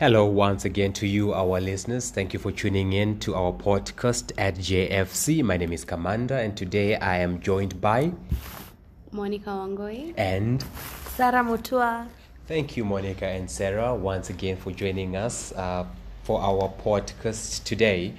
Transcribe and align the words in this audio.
Hello, 0.00 0.24
once 0.24 0.64
again 0.64 0.94
to 0.94 1.06
you, 1.06 1.34
our 1.34 1.60
listeners. 1.60 2.08
Thank 2.08 2.32
you 2.32 2.38
for 2.38 2.50
tuning 2.50 2.94
in 2.94 3.18
to 3.18 3.34
our 3.34 3.52
podcast 3.52 4.32
at 4.38 4.54
JFC. 4.54 5.42
My 5.42 5.58
name 5.58 5.74
is 5.74 5.84
Kamanda, 5.84 6.42
and 6.42 6.56
today 6.56 6.96
I 6.96 7.18
am 7.18 7.38
joined 7.38 7.82
by 7.82 8.10
Monica 9.12 9.50
Wangoi. 9.50 10.14
and 10.16 10.64
Sarah 11.16 11.44
Mutua. 11.44 12.08
thank 12.46 12.78
you, 12.78 12.84
Monica 12.86 13.26
and 13.26 13.50
Sarah, 13.50 13.94
once 13.94 14.30
again 14.30 14.56
for 14.56 14.70
joining 14.70 15.16
us 15.16 15.52
uh, 15.52 15.84
for 16.22 16.40
our 16.40 16.72
podcast 16.82 17.64
today 17.64 18.14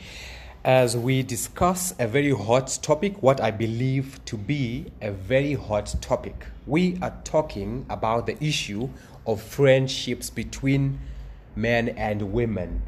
as 0.63 0.95
we 0.95 1.23
discuss 1.23 1.95
a 1.97 2.07
very 2.07 2.31
hot 2.31 2.77
topic, 2.83 3.23
what 3.23 3.41
I 3.41 3.49
believe 3.49 4.23
to 4.25 4.37
be 4.37 4.91
a 5.01 5.09
very 5.09 5.55
hot 5.55 5.95
topic. 5.99 6.45
We 6.67 6.99
are 7.01 7.15
talking 7.23 7.87
about 7.89 8.27
the 8.27 8.37
issue 8.39 8.89
of 9.25 9.41
friendships 9.41 10.29
between 10.29 10.99
men 11.55 11.89
and 11.89 12.33
women. 12.33 12.81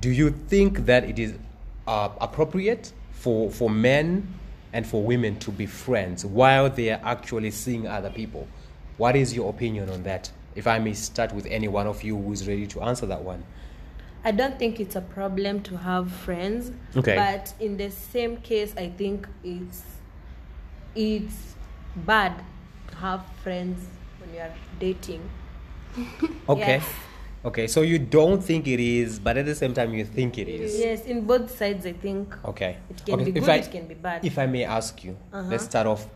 Do 0.00 0.10
you 0.10 0.30
think 0.30 0.86
that 0.86 1.04
it 1.04 1.18
is 1.18 1.34
uh, 1.86 2.10
appropriate 2.20 2.92
for, 3.12 3.50
for 3.50 3.70
men 3.70 4.34
and 4.72 4.86
for 4.86 5.02
women 5.02 5.38
to 5.40 5.50
be 5.50 5.66
friends 5.66 6.24
while 6.24 6.68
they 6.68 6.90
are 6.90 7.00
actually 7.02 7.50
seeing 7.50 7.86
other 7.86 8.10
people? 8.10 8.46
What 8.96 9.16
is 9.16 9.34
your 9.34 9.50
opinion 9.50 9.90
on 9.90 10.02
that? 10.04 10.30
If 10.54 10.66
I 10.66 10.78
may 10.78 10.94
start 10.94 11.34
with 11.34 11.46
any 11.46 11.68
one 11.68 11.86
of 11.86 12.02
you 12.02 12.16
who 12.16 12.32
is 12.32 12.48
ready 12.48 12.66
to 12.68 12.82
answer 12.82 13.06
that 13.06 13.22
one. 13.22 13.44
I 14.24 14.32
don't 14.32 14.58
think 14.58 14.80
it's 14.80 14.96
a 14.96 15.00
problem 15.00 15.62
to 15.62 15.76
have 15.76 16.10
friends. 16.10 16.72
Okay. 16.96 17.14
But 17.14 17.54
in 17.60 17.76
the 17.76 17.90
same 17.90 18.38
case, 18.38 18.74
I 18.76 18.88
think 18.88 19.28
it's 19.44 19.82
it's 20.96 21.54
bad 21.94 22.42
to 22.88 22.96
have 22.96 23.24
friends 23.42 23.86
when 24.18 24.34
you 24.34 24.40
are 24.40 24.52
dating. 24.80 25.28
Okay. 26.48 26.60
Yes. 26.60 26.88
Okay, 27.46 27.68
so 27.68 27.82
you 27.82 28.00
don't 28.00 28.42
think 28.42 28.66
it 28.66 28.80
is, 28.80 29.20
but 29.20 29.36
at 29.36 29.46
the 29.46 29.54
same 29.54 29.72
time 29.72 29.94
you 29.94 30.04
think 30.04 30.36
it 30.36 30.48
is. 30.48 30.80
Yes, 30.80 31.06
in 31.06 31.24
both 31.24 31.48
sides, 31.56 31.86
I 31.86 31.92
think 31.92 32.34
Okay. 32.44 32.76
it 32.90 33.04
can 33.06 33.14
okay. 33.14 33.24
be 33.30 33.38
if 33.38 33.44
good, 33.44 33.48
I, 33.50 33.56
it 33.58 33.70
can 33.70 33.86
be 33.86 33.94
bad. 33.94 34.24
If 34.24 34.36
I 34.36 34.46
may 34.46 34.64
ask 34.64 35.04
you, 35.04 35.16
Uh-huh. 35.32 35.48
let's 35.48 35.64
start 35.64 35.86
off 35.86 36.08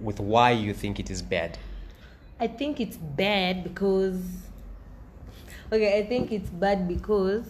with 0.00 0.20
why 0.20 0.52
you 0.52 0.72
think 0.72 0.98
it 0.98 1.10
is 1.10 1.20
bad. 1.20 1.58
I 2.40 2.46
think 2.46 2.80
it's 2.80 2.96
bad 2.96 3.62
because 3.62 4.22
okay, 5.70 5.98
I 5.98 6.06
think 6.06 6.32
it's 6.32 6.48
bad 6.48 6.88
because 6.88 7.46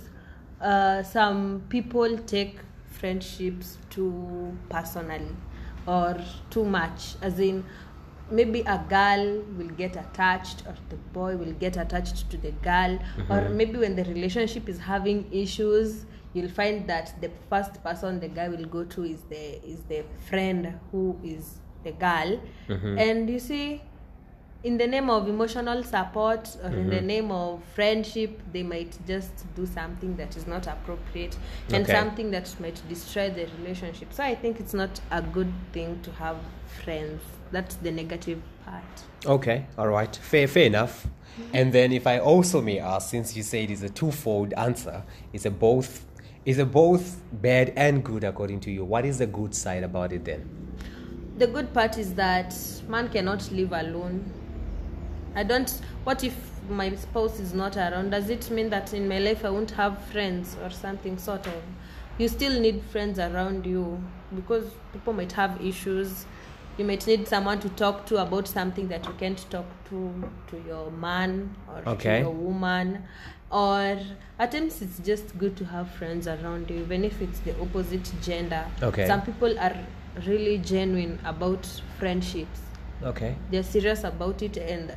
uh, 0.60 1.04
some 1.04 1.62
people 1.68 2.18
take 2.18 2.58
friendships 2.90 3.78
too 3.90 4.56
personally 4.68 5.36
or 5.86 6.16
too 6.50 6.64
much. 6.64 7.14
As 7.22 7.38
in, 7.38 7.64
maybe 8.30 8.60
a 8.60 8.84
girl 8.88 9.42
will 9.56 9.68
get 9.68 9.96
attached 9.96 10.62
or 10.66 10.74
the 10.88 10.96
boy 11.12 11.36
will 11.36 11.52
get 11.52 11.76
attached 11.76 12.30
to 12.30 12.36
the 12.36 12.50
girl, 12.50 12.98
mm-hmm. 12.98 13.32
or 13.32 13.48
maybe 13.48 13.78
when 13.78 13.96
the 13.96 14.04
relationship 14.04 14.68
is 14.68 14.78
having 14.78 15.30
issues. 15.32 16.06
You'll 16.32 16.50
find 16.50 16.88
that 16.88 17.14
the 17.20 17.30
first 17.48 17.82
person 17.84 18.18
the 18.18 18.28
guy 18.28 18.48
will 18.48 18.64
go 18.64 18.84
to 18.84 19.04
is 19.04 19.22
the 19.28 19.64
is 19.64 19.82
the 19.88 20.04
friend 20.28 20.80
who 20.90 21.18
is 21.22 21.60
the 21.84 21.92
girl, 21.92 22.40
mm-hmm. 22.68 22.98
and 22.98 23.30
you 23.30 23.38
see, 23.38 23.82
in 24.64 24.78
the 24.78 24.86
name 24.86 25.10
of 25.10 25.28
emotional 25.28 25.82
support 25.84 26.56
or 26.64 26.70
in 26.70 26.88
the 26.88 26.96
mm-hmm. 26.96 27.06
name 27.06 27.30
of 27.30 27.62
friendship 27.74 28.40
they 28.52 28.62
might 28.62 28.96
just 29.06 29.44
do 29.54 29.66
something 29.66 30.16
that 30.16 30.36
is 30.36 30.46
not 30.46 30.66
appropriate 30.66 31.36
and 31.68 31.84
Okay. 31.84 31.92
something 31.92 32.30
that 32.30 32.48
might 32.60 32.80
destroy 32.88 33.28
the 33.28 33.46
relationship 33.58 34.10
so 34.12 34.24
i 34.24 34.34
think 34.34 34.58
it's 34.58 34.72
not 34.74 35.00
a 35.10 35.20
good 35.20 35.52
thing 35.72 36.00
to 36.02 36.10
have 36.12 36.38
friends 36.82 37.22
that's 37.52 37.76
the 37.76 37.92
negative 37.92 38.40
part 38.64 38.82
Okay, 39.26 39.64
all 39.78 39.88
right, 39.88 40.14
fair, 40.16 40.46
fair 40.46 40.66
enough. 40.66 41.06
And 41.54 41.72
then, 41.72 41.92
if 41.92 42.06
I 42.06 42.18
also 42.18 42.60
may 42.60 42.78
ask, 42.78 43.08
since 43.08 43.34
you 43.34 43.42
say 43.42 43.64
it 43.64 43.70
is 43.70 43.82
a 43.82 43.88
twofold 43.88 44.52
answer, 44.52 45.02
is 45.32 45.46
a 45.46 45.50
both, 45.50 46.04
is 46.44 46.58
a 46.58 46.66
both 46.66 47.22
bad 47.32 47.72
and 47.74 48.04
good 48.04 48.22
according 48.22 48.60
to 48.60 48.70
you? 48.70 48.84
What 48.84 49.06
is 49.06 49.16
the 49.16 49.26
good 49.26 49.54
side 49.54 49.82
about 49.82 50.12
it 50.12 50.26
then? 50.26 50.64
the 51.36 51.46
good 51.48 51.72
part 51.74 51.98
is 51.98 52.14
that 52.14 52.54
man 52.88 53.08
cannot 53.08 53.50
live 53.50 53.72
alone 53.72 54.22
i 55.34 55.42
don't 55.42 55.80
what 56.04 56.22
if 56.24 56.36
my 56.68 56.94
spouse 56.94 57.40
is 57.40 57.52
not 57.54 57.76
around 57.76 58.10
does 58.10 58.30
it 58.30 58.50
mean 58.50 58.70
that 58.70 58.92
in 58.94 59.06
my 59.08 59.18
life 59.18 59.44
i 59.44 59.50
won't 59.50 59.70
have 59.72 59.98
friends 60.06 60.56
or 60.62 60.70
something 60.70 61.18
sort 61.18 61.46
of 61.46 61.62
you 62.18 62.28
still 62.28 62.60
need 62.60 62.80
friends 62.90 63.18
around 63.18 63.66
you 63.66 64.00
because 64.34 64.64
people 64.92 65.12
might 65.12 65.32
have 65.32 65.60
issues 65.60 66.24
you 66.78 66.84
might 66.84 67.06
need 67.06 67.26
someone 67.28 67.60
to 67.60 67.68
talk 67.70 68.04
to 68.06 68.16
about 68.16 68.48
something 68.48 68.88
that 68.88 69.04
you 69.06 69.12
can't 69.14 69.48
talk 69.50 69.66
to 69.88 70.12
to 70.46 70.62
your 70.66 70.90
man 70.90 71.54
or 71.68 71.82
Okay. 71.92 72.18
to 72.18 72.24
your 72.24 72.30
woman 72.34 73.04
or 73.50 73.98
at 74.38 74.50
times 74.52 74.82
it's 74.82 74.98
just 75.00 75.36
good 75.38 75.56
to 75.56 75.64
have 75.64 75.88
friends 75.90 76.26
around 76.26 76.68
you 76.70 76.78
even 76.78 77.04
if 77.04 77.20
it's 77.22 77.40
the 77.40 77.52
opposite 77.60 78.10
gender 78.22 78.64
Okay. 78.82 79.06
some 79.06 79.22
people 79.22 79.56
are 79.58 79.76
really 80.26 80.58
genuine 80.58 81.18
about 81.24 81.66
friendships 81.98 82.60
Okay. 83.02 83.36
they're 83.50 83.62
serious 83.62 84.02
about 84.04 84.40
it 84.42 84.56
and 84.56 84.94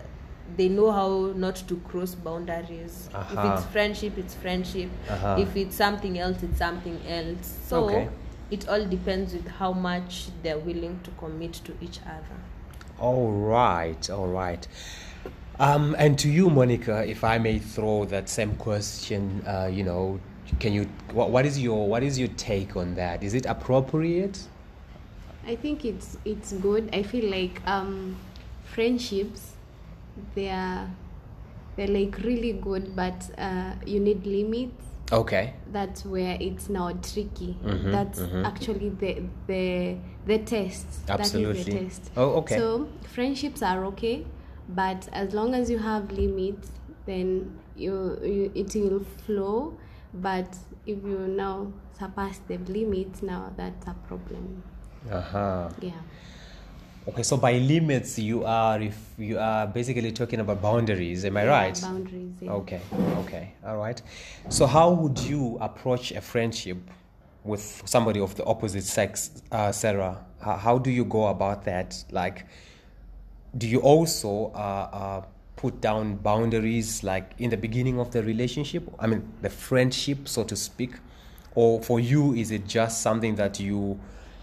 they 0.56 0.70
know 0.70 0.92
how 0.92 1.34
not 1.36 1.56
to 1.68 1.76
cross 1.88 2.16
boundaries 2.16 3.10
Aha. 3.14 3.34
if 3.34 3.60
it's 3.60 3.72
friendship 3.72 4.18
it's 4.18 4.34
friendship 4.36 4.90
Aha. 5.10 5.36
if 5.38 5.56
it's 5.56 5.76
something 5.76 6.18
else 6.18 6.42
it's 6.44 6.58
something 6.58 7.00
else 7.08 7.58
so 7.66 7.86
Okay. 7.86 8.08
it 8.50 8.68
all 8.70 8.86
depends 8.86 9.34
with 9.34 9.48
how 9.48 9.74
much 9.74 10.28
they're 10.44 10.58
willing 10.60 11.00
to 11.04 11.12
commit 11.12 11.54
to 11.54 11.74
each 11.82 12.00
other 12.06 12.38
All 13.00 13.32
right, 13.32 14.10
all 14.10 14.28
right. 14.28 14.68
Um, 15.60 15.96
and 16.00 16.18
to 16.20 16.28
you, 16.30 16.50
Monica, 16.50 17.06
if 17.08 17.24
I 17.24 17.38
may 17.38 17.60
throw 17.60 18.06
that 18.06 18.28
same 18.30 18.56
question, 18.56 19.44
uh, 19.46 19.70
you 19.72 19.84
know, 19.84 20.20
can 20.60 20.74
you? 20.74 20.88
What, 21.14 21.30
what 21.30 21.46
is 21.46 21.60
your 21.60 21.88
what 21.88 22.02
is 22.04 22.18
your 22.18 22.30
take 22.38 22.76
on 22.76 22.96
that? 22.96 23.22
Is 23.24 23.34
it 23.36 23.46
appropriate? 23.46 24.40
I 25.46 25.56
think 25.56 25.86
it's 25.86 26.18
it's 26.26 26.54
good. 26.54 26.90
I 26.94 27.04
feel 27.04 27.30
like 27.30 27.62
um, 27.68 28.16
friendships, 28.66 29.54
they 30.36 30.50
are 30.50 30.90
they're 31.76 31.88
like 31.88 32.18
really 32.24 32.54
good, 32.54 32.96
but 32.96 33.30
uh, 33.38 33.74
you 33.86 34.00
need 34.00 34.26
limits. 34.26 34.84
Okay. 35.12 35.54
That's 35.72 36.06
where 36.06 36.38
it's 36.40 36.70
now 36.70 36.92
tricky. 36.92 37.56
Mhm, 37.64 37.92
That's 37.92 38.20
mhm. 38.20 38.46
actually 38.46 38.90
the 38.90 39.24
the 39.48 39.98
the 40.26 40.40
test. 40.40 41.06
That 41.08 41.20
is 41.20 41.26
Absolutely. 41.36 41.64
the 41.64 41.80
test. 41.80 42.12
Oh, 42.18 42.30
okay. 42.42 42.58
So 42.58 42.88
friendships 43.04 43.62
are 43.62 43.86
okay, 43.86 44.26
but 44.70 45.08
as 45.14 45.34
long 45.34 45.54
as 45.54 45.70
you 45.70 45.78
have 45.78 46.12
limits, 46.12 46.72
then 47.06 47.58
you, 47.76 48.20
you 48.24 48.52
it 48.56 48.76
will 48.76 49.06
flow. 49.26 49.78
But 50.14 50.58
if 50.86 51.04
you 51.04 51.28
now 51.28 51.72
surpass 51.98 52.40
the 52.48 52.58
limits, 52.58 53.22
now 53.22 53.54
that's 53.56 53.88
a 53.88 53.96
problem. 54.08 54.64
Uh 55.10 55.22
huh. 55.22 55.70
Yeah. 55.82 56.02
Okay. 57.08 57.24
So 57.24 57.38
by 57.38 57.54
limits, 57.54 58.20
you 58.20 58.44
are 58.44 58.82
if 58.82 58.98
you 59.18 59.40
are 59.40 59.66
basically 59.66 60.12
talking 60.12 60.42
about 60.42 60.62
boundaries. 60.62 61.24
Am 61.24 61.38
I 61.38 61.44
Yeah, 61.44 61.50
right? 61.50 61.82
Boundaries. 61.82 62.34
Yeah. 62.42 62.52
Okay, 62.52 62.82
okay, 63.20 63.54
all 63.66 63.78
right. 63.78 64.02
So, 64.50 64.66
how 64.68 64.92
would 64.92 65.20
you 65.20 65.58
approach 65.62 66.12
a 66.12 66.22
friendship 66.22 66.78
with 67.44 67.82
somebody 67.86 68.20
of 68.20 68.36
the 68.36 68.44
opposite 68.46 68.84
sex, 68.84 69.42
uh, 69.52 69.72
Sarah? 69.72 70.24
How, 70.42 70.58
how 70.58 70.78
do 70.78 70.92
you 70.92 71.06
go 71.06 71.28
about 71.28 71.64
that? 71.64 72.04
Like, 72.12 72.46
do 73.58 73.68
you 73.68 73.80
also 73.80 74.52
uh, 74.54 74.58
uh, 74.58 75.26
put 75.56 75.80
down 75.82 76.18
boundaries, 76.18 77.04
like 77.04 77.32
in 77.40 77.50
the 77.50 77.58
beginning 77.58 78.00
of 78.00 78.12
the 78.12 78.22
relationship? 78.22 78.84
I 79.00 79.08
mean, 79.08 79.24
the 79.42 79.50
friendship, 79.50 80.28
so 80.28 80.44
to 80.44 80.56
speak, 80.56 80.92
or 81.56 81.82
for 81.82 82.00
you, 82.02 82.34
is 82.34 82.52
it 82.52 82.68
just 82.68 83.02
something 83.02 83.36
that 83.36 83.60
you 83.62 83.98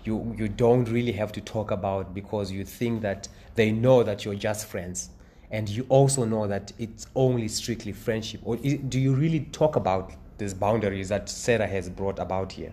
you 0.07 0.35
you 0.39 0.49
don't 0.49 0.89
really 0.89 1.13
have 1.13 1.33
to 1.33 1.41
talk 1.41 1.71
about 1.71 2.15
because 2.15 2.53
you 2.53 2.65
think 2.65 3.03
that 3.03 3.29
they 3.55 3.73
know 3.73 4.03
that 4.03 4.25
you're 4.25 4.35
just 4.35 4.67
friends? 4.67 5.11
and 5.51 5.69
you 5.69 5.87
also 5.89 6.25
know 6.25 6.49
that 6.49 6.73
it's 6.79 7.07
only 7.15 7.47
strictly 7.47 7.93
friendship 7.93 8.41
or 8.45 8.57
i 8.65 8.75
do 8.89 8.99
you 8.99 9.15
really 9.15 9.41
talk 9.53 9.77
about 9.77 10.13
these 10.39 10.55
boundaries 10.55 11.09
that 11.11 11.29
sarah 11.29 11.67
has 11.67 11.89
brought 11.89 12.19
about 12.19 12.53
here 12.53 12.73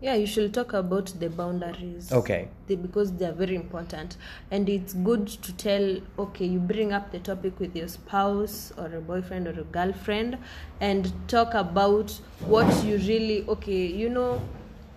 yeah 0.00 0.14
you 0.14 0.26
should 0.26 0.54
talk 0.54 0.72
about 0.72 1.12
the 1.20 1.28
boundaries 1.28 2.10
Okay. 2.10 2.48
they, 2.66 2.76
because 2.76 3.12
they 3.12 3.26
are 3.26 3.32
very 3.32 3.54
important 3.54 4.16
and 4.50 4.68
it's 4.68 4.94
good 4.94 5.26
to 5.26 5.52
tell 5.52 6.00
okay 6.18 6.46
you 6.46 6.58
bring 6.58 6.92
up 6.92 7.12
the 7.12 7.18
topic 7.18 7.60
with 7.60 7.76
your 7.76 7.88
spouse 7.88 8.72
or 8.78 8.86
a 8.86 9.00
boyfriend 9.00 9.46
or 9.46 9.60
a 9.60 9.64
girlfriend 9.64 10.38
and 10.80 11.12
talk 11.28 11.52
about 11.52 12.10
what 12.46 12.84
you 12.84 12.96
really 12.96 13.44
okay 13.46 13.84
you 13.86 14.08
know 14.08 14.40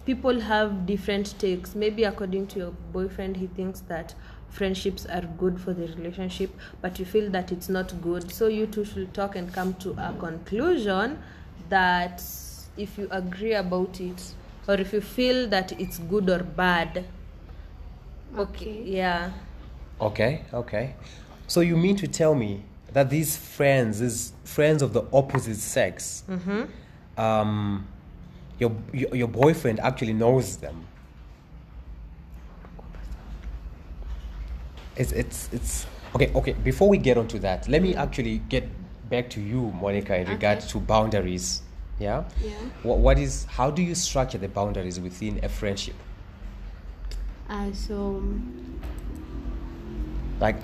people 0.05 0.39
have 0.41 0.85
different 0.85 1.37
takes. 1.39 1.75
Maybe 1.75 2.03
according 2.03 2.47
to 2.47 2.59
your 2.59 2.71
boyfriend 2.91 3.37
he 3.37 3.47
thinks 3.47 3.79
that 3.81 4.13
friendships 4.49 5.05
are 5.07 5.21
good 5.37 5.59
for 5.59 5.73
the 5.73 5.87
relationship 5.95 6.51
but 6.81 6.99
you 6.99 7.05
feel 7.05 7.29
that 7.31 7.51
it's 7.51 7.69
not 7.69 7.99
good. 8.01 8.31
So 8.31 8.47
you 8.47 8.67
two 8.67 8.85
should 8.85 9.13
talk 9.13 9.35
and 9.35 9.51
come 9.53 9.73
to 9.75 9.91
a 9.91 10.13
conclusion 10.19 11.19
that 11.69 12.21
if 12.77 12.97
you 12.97 13.07
agree 13.11 13.53
about 13.53 13.99
it 14.01 14.33
or 14.67 14.75
if 14.75 14.93
you 14.93 15.01
feel 15.01 15.47
that 15.49 15.71
it's 15.79 15.99
good 15.99 16.29
or 16.29 16.39
bad. 16.43 17.05
Okay, 18.37 18.69
Okay. 18.69 18.83
yeah. 18.85 19.31
Okay 20.01 20.41
okay. 20.53 20.95
So 21.47 21.61
you 21.61 21.77
mean 21.77 21.95
to 21.97 22.07
tell 22.07 22.33
me 22.35 22.63
that 22.93 23.09
these 23.09 23.35
friends, 23.37 23.99
these 23.99 24.33
friends 24.43 24.81
of 24.81 24.93
the 24.93 25.03
opposite 25.13 25.57
sex, 25.57 26.23
um, 27.17 27.87
your, 28.59 28.71
your 28.91 29.15
your 29.15 29.27
boyfriend 29.27 29.79
actually 29.79 30.13
knows 30.13 30.57
them. 30.57 30.85
It's 34.95 35.11
it's 35.11 35.49
it's 35.51 35.85
okay. 36.15 36.31
Okay, 36.35 36.53
before 36.53 36.87
we 36.89 36.97
get 36.97 37.17
onto 37.17 37.39
that, 37.39 37.67
let 37.67 37.81
me 37.81 37.95
actually 37.95 38.37
get 38.49 38.67
back 39.09 39.29
to 39.31 39.41
you, 39.41 39.71
Monica, 39.81 40.15
in 40.17 40.27
regard 40.27 40.59
Okay. 40.59 40.67
to 40.67 40.79
boundaries. 40.79 41.61
Yeah. 41.99 42.23
Yeah. 42.43 42.51
What, 42.83 42.99
what 42.99 43.19
is? 43.19 43.45
How 43.45 43.71
do 43.71 43.81
you 43.81 43.95
structure 43.95 44.37
the 44.37 44.49
boundaries 44.49 44.99
within 44.99 45.39
a 45.43 45.49
friendship? 45.49 45.95
Uh, 47.49 47.71
so 47.73 48.23
Like, 50.39 50.57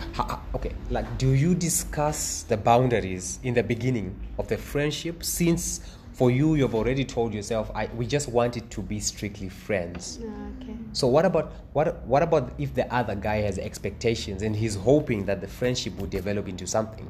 okay, 0.56 0.74
like, 0.90 1.18
do 1.18 1.30
you 1.32 1.56
discuss 1.56 2.44
the 2.44 2.58
boundaries 2.58 3.40
in 3.44 3.54
the 3.54 3.64
beginning 3.64 4.14
of 4.38 4.48
the 4.48 4.58
friendship? 4.58 5.24
Since 5.24 5.80
for 6.20 6.30
you, 6.30 6.56
you've 6.56 6.76
already 6.76 7.06
told 7.06 7.34
yourself, 7.34 7.72
I 7.74 7.84
we 8.00 8.06
just 8.06 8.28
want 8.28 8.58
it 8.58 8.70
to 8.72 8.82
be 8.82 9.00
strictly 9.00 9.48
friends. 9.48 10.20
uh, 10.22 10.26
okay. 10.54 10.76
So 10.92 11.08
what 11.08 11.26
about 11.26 11.54
what 11.72 11.88
what 12.06 12.24
about 12.24 12.52
if 12.58 12.74
the 12.80 12.86
other 12.94 13.16
guy 13.16 13.38
has 13.48 13.58
expectations 13.58 14.42
and 14.42 14.54
he's 14.62 14.76
hoping 14.76 15.20
that 15.28 15.40
the 15.40 15.48
friendship 15.48 15.94
will 15.98 16.12
develop 16.20 16.50
into 16.50 16.68
something? 16.68 17.08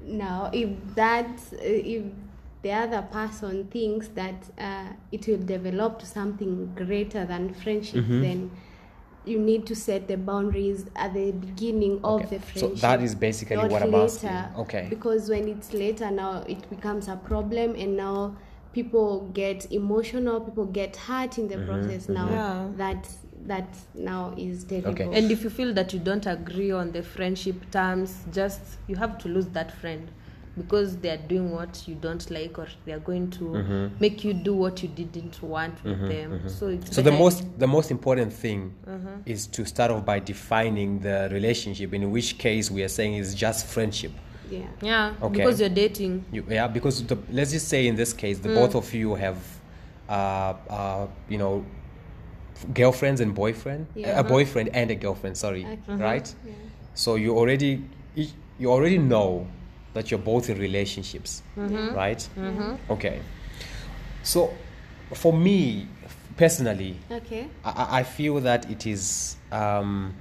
Now, 0.00 0.50
if 0.52 0.70
that, 0.94 1.28
if 1.60 2.04
the 2.62 2.72
other 2.72 3.02
person 3.02 3.66
thinks 3.66 4.06
that 4.20 4.40
uh, 4.56 4.92
it 5.10 5.26
will 5.26 5.44
develop 5.56 5.98
to 5.98 6.06
something 6.06 6.72
greater 6.76 7.26
than 7.26 7.52
friendship, 7.54 8.04
Mm-hmm. 8.04 8.20
then 8.20 8.50
you 9.26 9.38
need 9.38 9.66
to 9.66 9.74
set 9.74 10.08
the 10.08 10.16
boundaries 10.16 10.86
at 10.96 11.12
the 11.14 11.32
beginning 11.32 12.00
of 12.04 12.22
Okay. 12.24 12.38
the 12.38 12.60
So 12.60 12.68
that 12.68 13.02
is 13.02 13.14
basically 13.14 13.56
not 13.56 13.70
what 13.70 13.82
I'm 13.82 13.92
later, 13.92 14.04
asking. 14.04 14.60
Okay. 14.62 14.86
Because 14.88 15.28
when 15.28 15.48
it's 15.48 15.72
later, 15.72 16.10
now 16.10 16.42
it 16.48 16.68
becomes 16.70 17.08
a 17.08 17.16
problem, 17.16 17.74
and 17.74 17.96
now 17.96 18.36
people 18.72 19.28
get 19.34 19.70
emotional, 19.72 20.40
people 20.40 20.66
get 20.66 20.96
hurt 20.96 21.38
in 21.38 21.48
the 21.48 21.56
Mm-hmm, 21.56 21.66
process. 21.66 22.08
Now 22.08 22.30
Yeah. 22.30 22.68
that 22.76 23.08
that 23.46 23.68
now 23.94 24.34
is 24.36 24.64
terrible. 24.64 24.90
Okay. 24.90 25.08
And 25.12 25.30
if 25.30 25.44
you 25.44 25.50
feel 25.50 25.72
that 25.74 25.92
you 25.92 26.00
don't 26.00 26.26
agree 26.26 26.72
on 26.72 26.92
the 26.92 27.02
friendship 27.02 27.70
terms, 27.70 28.24
just 28.32 28.60
you 28.88 28.96
have 28.96 29.18
to 29.18 29.28
lose 29.28 29.46
that 29.48 29.70
friend 29.72 30.08
because 30.56 30.96
they 30.98 31.10
are 31.10 31.16
doing 31.28 31.52
what 31.52 31.86
you 31.86 31.94
don't 31.94 32.30
like 32.30 32.58
or 32.58 32.66
they 32.84 32.92
are 32.92 32.98
going 33.10 33.30
to 33.30 33.44
Mm-hmm. 33.44 33.86
make 34.00 34.24
you 34.24 34.32
do 34.32 34.54
what 34.54 34.82
you 34.82 34.88
didn't 34.88 35.42
want 35.42 35.74
with 35.84 36.00
them. 36.08 36.48
So 36.48 36.68
it's 36.68 36.94
So 36.96 37.02
the 37.02 37.10
better- 37.10 37.22
most 37.22 37.44
the 37.58 37.66
most 37.66 37.90
important 37.90 38.32
thing 38.32 38.72
Uh-huh. 38.86 39.08
is 39.26 39.46
to 39.48 39.64
start 39.66 39.90
off 39.90 40.04
by 40.04 40.18
defining 40.20 41.00
the 41.00 41.28
relationship. 41.32 41.92
In 41.94 42.10
which 42.10 42.38
case, 42.38 42.70
we 42.70 42.82
are 42.82 42.88
saying 42.98 43.14
it's 43.14 43.34
just 43.34 43.66
friendship. 43.66 44.12
yeah. 44.50 44.60
yeah 44.82 45.12
Okay. 45.22 45.38
because 45.38 45.60
you're 45.60 45.76
dating. 45.84 46.24
You, 46.32 46.44
yeah, 46.48 46.68
because 46.68 47.02
the, 47.04 47.16
let's 47.38 47.50
just 47.52 47.68
say 47.68 47.86
in 47.86 47.96
this 47.96 48.12
case, 48.12 48.38
Mm. 48.38 48.42
the 48.44 48.48
both 48.60 48.74
of 48.76 48.86
you 48.94 49.14
have, 49.16 49.38
uh, 50.08 50.54
uh, 50.70 51.06
you 51.28 51.38
know, 51.38 51.64
girlfriends 52.72 53.20
and 53.20 53.34
boyfriend, 53.34 53.86
Yeah. 53.94 54.18
a 54.20 54.24
boyfriend 54.24 54.68
and 54.72 54.90
a 54.90 54.94
girlfriend. 54.94 55.36
Sorry, 55.36 55.64
Okay. 55.66 56.02
right? 56.02 56.34
Yeah. 56.46 56.52
So 56.94 57.16
you 57.16 57.36
already 57.36 57.82
you 58.58 58.70
already 58.70 58.98
know 58.98 59.46
that 59.96 60.10
you're 60.10 60.20
both 60.20 60.50
in 60.50 60.58
relationships, 60.58 61.42
Mm-hmm. 61.56 61.94
right? 61.94 62.28
Okay. 62.90 63.20
So, 64.22 64.52
for 65.14 65.32
me 65.32 65.88
personally, 66.36 66.96
Okay. 67.10 67.48
I- 67.64 67.70
I, 67.70 67.98
I 68.00 68.02
feel 68.02 68.40
that 68.40 68.70
it 68.70 68.86
is 68.86 69.36
um, 69.50 70.14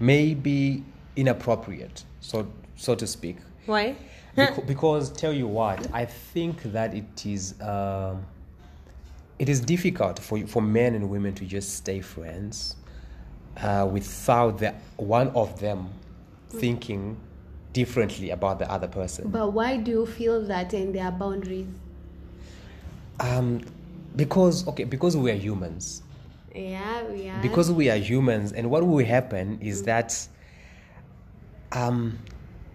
maybe 0.00 0.82
inappropriate, 1.16 2.04
so 2.20 2.46
so 2.76 2.94
to 2.94 3.06
speak. 3.06 3.36
Why? 3.66 3.94
Beca- 4.36 4.66
because 4.66 5.10
tell 5.12 5.32
you 5.32 5.46
what, 5.46 5.78
I 5.92 6.04
think 6.06 6.62
that 6.72 6.94
it 6.94 7.24
is 7.26 7.54
um, 7.60 8.24
it 9.38 9.48
is 9.48 9.60
difficult 9.60 10.18
for 10.18 10.44
for 10.46 10.62
men 10.62 10.94
and 10.94 11.08
women 11.08 11.34
to 11.34 11.44
just 11.44 11.74
stay 11.76 12.00
friends 12.00 12.76
uh, 13.62 13.88
without 13.92 14.58
the 14.58 14.74
one 14.96 15.28
of 15.34 15.60
them 15.60 15.90
thinking 16.50 17.16
differently 17.72 18.30
about 18.30 18.58
the 18.58 18.70
other 18.70 18.88
person. 18.88 19.28
But 19.28 19.52
why 19.52 19.76
do 19.76 19.90
you 19.90 20.06
feel 20.06 20.42
that 20.46 20.72
and 20.72 20.94
there 20.94 21.04
are 21.04 21.12
boundaries? 21.12 21.66
Um, 23.20 23.60
because 24.16 24.66
okay, 24.68 24.84
because 24.84 25.16
we 25.16 25.30
are 25.30 25.34
humans. 25.34 26.02
Yeah, 26.54 27.04
we 27.04 27.28
are. 27.28 27.40
because 27.40 27.70
we 27.70 27.88
are 27.90 27.96
humans 27.96 28.52
and 28.52 28.70
what 28.70 28.84
will 28.84 29.04
happen 29.04 29.58
is 29.60 29.82
that 29.84 30.26
um 31.72 32.18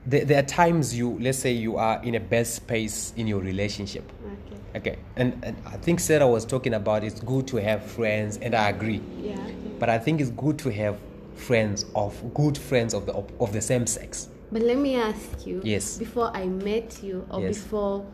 there, 0.05 0.23
there 0.25 0.39
are 0.39 0.45
times 0.45 0.95
you 0.95 1.17
let's 1.19 1.39
say 1.39 1.51
you 1.51 1.75
are 1.77 2.01
in 2.03 2.15
a 2.15 2.19
bad 2.19 2.45
space 2.47 3.13
in 3.17 3.27
your 3.27 3.39
relationship 3.41 4.09
Okay. 4.73 4.79
okay 4.93 4.99
and, 5.15 5.43
and 5.43 5.57
i 5.65 5.75
think 5.77 5.99
sarah 5.99 6.27
was 6.27 6.45
talking 6.45 6.75
about 6.75 7.03
it's 7.03 7.19
good 7.21 7.47
to 7.47 7.57
have 7.57 7.83
friends 7.83 8.37
and 8.37 8.53
i 8.55 8.69
agree 8.69 9.01
Yeah. 9.21 9.33
Okay. 9.33 9.53
but 9.79 9.89
i 9.89 9.97
think 9.97 10.21
it's 10.21 10.29
good 10.31 10.59
to 10.59 10.71
have 10.71 10.97
friends 11.35 11.85
of 11.95 12.33
good 12.33 12.57
friends 12.57 12.93
of 12.93 13.05
the 13.07 13.13
of 13.13 13.51
the 13.51 13.61
same 13.61 13.87
sex 13.87 14.29
But 14.53 14.61
let 14.61 14.77
me 14.77 14.95
ask 14.95 15.47
you. 15.47 15.61
Yes. 15.63 15.97
Before 15.97 16.29
I 16.41 16.45
met 16.45 17.01
you, 17.03 17.25
or 17.31 17.41
Yes. 17.41 17.57
before 17.57 18.05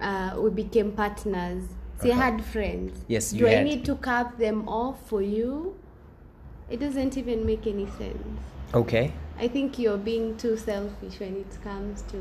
uh, 0.00 0.30
we 0.38 0.48
became 0.50 0.92
partners, 0.92 1.64
so 2.00 2.06
you 2.06 2.12
Okay. 2.12 2.20
had 2.26 2.44
friends. 2.44 2.92
Yes, 3.08 3.32
Do 3.32 3.38
you 3.40 3.48
I 3.48 3.62
need 3.62 3.84
to 3.90 3.96
cut 3.96 4.38
them 4.38 4.58
off 4.68 4.96
for 5.10 5.20
you? 5.20 5.74
It 6.70 6.78
doesn't 6.80 7.14
even 7.18 7.44
make 7.44 7.66
any 7.66 7.86
sense. 7.98 8.38
okay 8.72 9.06
I 9.44 9.48
think 9.48 9.78
you're 9.80 10.02
being 10.12 10.36
too 10.36 10.56
selfish 10.56 11.14
when 11.22 11.34
it 11.44 11.52
comes 11.68 12.02
to. 12.12 12.16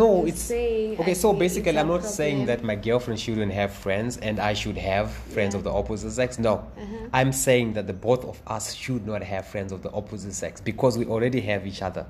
no 0.00 0.24
it's 0.24 0.40
saying, 0.40 0.98
okay 1.00 1.10
I 1.10 1.24
so 1.24 1.28
basically 1.44 1.76
i'm 1.80 1.88
not 1.96 2.04
saying 2.18 2.46
that 2.50 2.60
my 2.70 2.76
girlfriend 2.86 3.18
shouldn't 3.24 3.52
have 3.62 3.70
friends 3.86 4.12
and 4.28 4.36
i 4.50 4.52
should 4.60 4.78
have 4.92 5.06
friends 5.34 5.52
Yeah. 5.52 5.58
of 5.58 5.64
the 5.68 5.72
opposite 5.80 6.12
sex 6.20 6.30
no 6.48 6.54
Uh-huh. 6.54 7.18
i'm 7.18 7.32
saying 7.46 7.68
that 7.76 7.86
the 7.90 7.92
both 8.08 8.22
of 8.32 8.36
us 8.56 8.64
should 8.82 9.04
not 9.12 9.22
have 9.32 9.44
friends 9.52 9.70
of 9.76 9.80
the 9.86 9.90
opposite 10.00 10.32
sex 10.44 10.52
because 10.70 10.92
we 11.00 11.04
already 11.14 11.40
have 11.50 11.60
each 11.70 11.82
other 11.88 12.04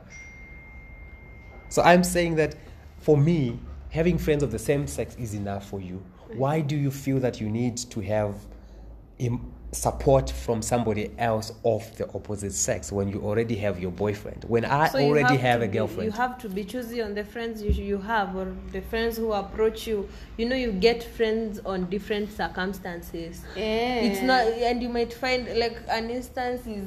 so 1.71 1.81
i'm 1.83 2.05
saying 2.05 2.35
that 2.37 2.55
for 2.99 3.17
me 3.17 3.59
having 3.91 4.19
friends 4.19 4.43
of 4.43 4.51
the 4.53 4.59
same 4.59 4.87
sex 4.87 5.17
is 5.17 5.33
enough 5.35 5.69
for 5.71 5.81
you 5.81 6.03
why 6.35 6.61
do 6.61 6.77
you 6.77 6.91
feel 6.91 7.19
that 7.19 7.41
you 7.41 7.49
need 7.49 7.77
to 7.79 8.01
have 8.01 8.35
im- 9.19 9.53
support 9.73 10.29
from 10.29 10.61
somebody 10.63 11.13
else 11.19 11.53
of 11.65 11.97
the 11.97 12.05
opposite 12.13 12.53
sex 12.53 12.91
when 12.91 13.09
you 13.09 13.21
already 13.23 13.55
have 13.55 13.79
your 13.81 13.93
boyfriend 13.93 14.45
when 14.49 14.65
i 14.65 14.89
So 14.89 14.99
already 14.99 15.37
have 15.37 15.41
have 15.41 15.61
to 15.61 15.65
a 15.65 15.69
be- 15.69 15.79
girlfriend 15.79 16.05
you 16.07 16.11
have 16.13 16.39
to 16.39 16.49
be 16.49 16.65
choosy 16.65 17.01
on 17.03 17.15
the 17.15 17.25
friends 17.25 17.63
you, 17.63 17.71
you 17.71 17.99
have 17.99 18.35
or 18.35 18.53
the 18.73 18.81
friends 18.83 19.17
who 19.17 19.33
approach 19.33 19.87
you. 19.87 20.09
You 20.39 20.49
know, 20.49 20.57
you 20.57 20.73
get 20.73 21.05
friends 21.05 21.61
on 21.65 21.89
different 21.89 22.33
circumstances. 22.33 23.45
Yeah. 23.55 24.01
It's 24.07 24.23
not, 24.23 24.45
and 24.47 24.83
you 24.83 24.89
might 24.89 25.13
find 25.13 25.47
like 25.59 25.79
an 25.89 26.11
instance 26.11 26.67
is 26.67 26.87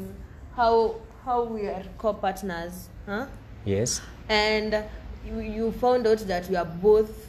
how 0.57 0.95
how 1.23 1.43
we 1.45 1.67
are 1.67 1.83
co-partners, 1.97 2.89
huh? 3.05 3.27
Yes 3.65 4.01
And 4.29 4.83
you, 5.25 5.39
you 5.39 5.71
found 5.73 6.07
out 6.07 6.19
that 6.27 6.49
we 6.49 6.55
are 6.55 6.65
both 6.65 7.27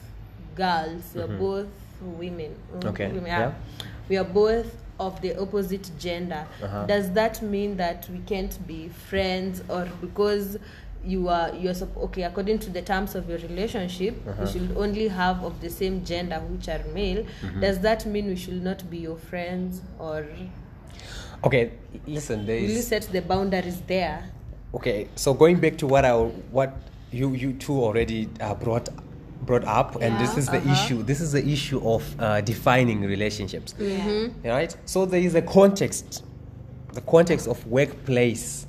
girls, 0.57 1.03
we 1.15 1.21
are 1.23 1.27
both 1.39 1.69
women. 2.01 2.55
Mm-hmm. 2.73 2.89
Okay, 2.89 3.07
Women, 3.09 3.27
yeah. 3.27 3.53
We 4.09 4.17
are 4.17 4.25
both 4.25 4.67
of 5.01 5.21
the 5.21 5.35
opposite 5.41 5.91
gender. 5.99 6.47
Uh-huh. 6.63 6.87
Does 6.87 7.11
that 7.13 7.43
mean 7.43 7.77
that 7.79 8.09
we 8.11 8.19
can't 8.21 8.55
be 8.67 8.89
friends 8.89 9.63
or 9.69 9.89
because 10.01 10.59
you 11.05 11.29
are 11.29 11.53
you 11.55 11.69
are 11.71 11.75
okay 12.07 12.23
according 12.23 12.59
to 12.61 12.71
the 12.71 12.81
terms 12.81 13.15
of 13.15 13.29
your 13.29 13.39
relationship 13.39 14.15
Uh-huh. 14.27 14.41
you 14.43 14.49
should 14.53 14.77
only 14.77 15.09
have 15.09 15.45
of 15.45 15.61
the 15.61 15.69
same 15.69 16.03
gender 16.05 16.41
which 16.51 16.67
are 16.69 16.83
male 16.95 17.23
Mm-hmm. 17.43 17.61
does 17.61 17.79
that 17.81 18.07
mean 18.07 18.27
we 18.27 18.37
should 18.37 18.63
not 18.63 18.89
be 18.89 18.99
your 18.99 19.19
friends 19.19 19.83
or 19.99 20.25
okay 21.45 21.73
listen 22.07 22.47
there 22.47 22.61
will 22.63 22.71
you 22.71 22.81
set 22.81 23.03
the 23.13 23.21
boundaries 23.21 23.81
there 23.87 24.31
Okay, 24.75 25.07
so 25.15 25.33
going 25.33 25.61
back 25.61 25.79
to 25.79 25.87
what 25.87 26.05
I 26.05 26.13
what 26.51 26.75
you 27.13 27.31
you 27.31 27.53
two 27.53 27.81
already 27.81 28.29
uh, 28.41 28.55
brought 28.55 28.89
brought 29.43 29.65
up, 29.65 29.97
and 30.03 30.19
this 30.19 30.37
is 30.37 30.47
the 30.47 30.57
uh-huh. 30.57 30.73
issue. 30.73 31.03
This 31.05 31.21
is 31.21 31.33
the 31.33 31.47
issue 31.47 31.81
of 31.89 32.03
uh, 32.21 32.41
defining 32.41 33.03
relationships, 33.03 33.75
Yeah. 33.79 34.29
right? 34.45 34.77
So 34.85 35.07
there 35.07 35.21
is 35.21 35.35
a 35.37 35.43
context, 35.43 36.25
the 36.93 37.03
context 37.03 37.47
of 37.47 37.65
workplace, 37.67 38.67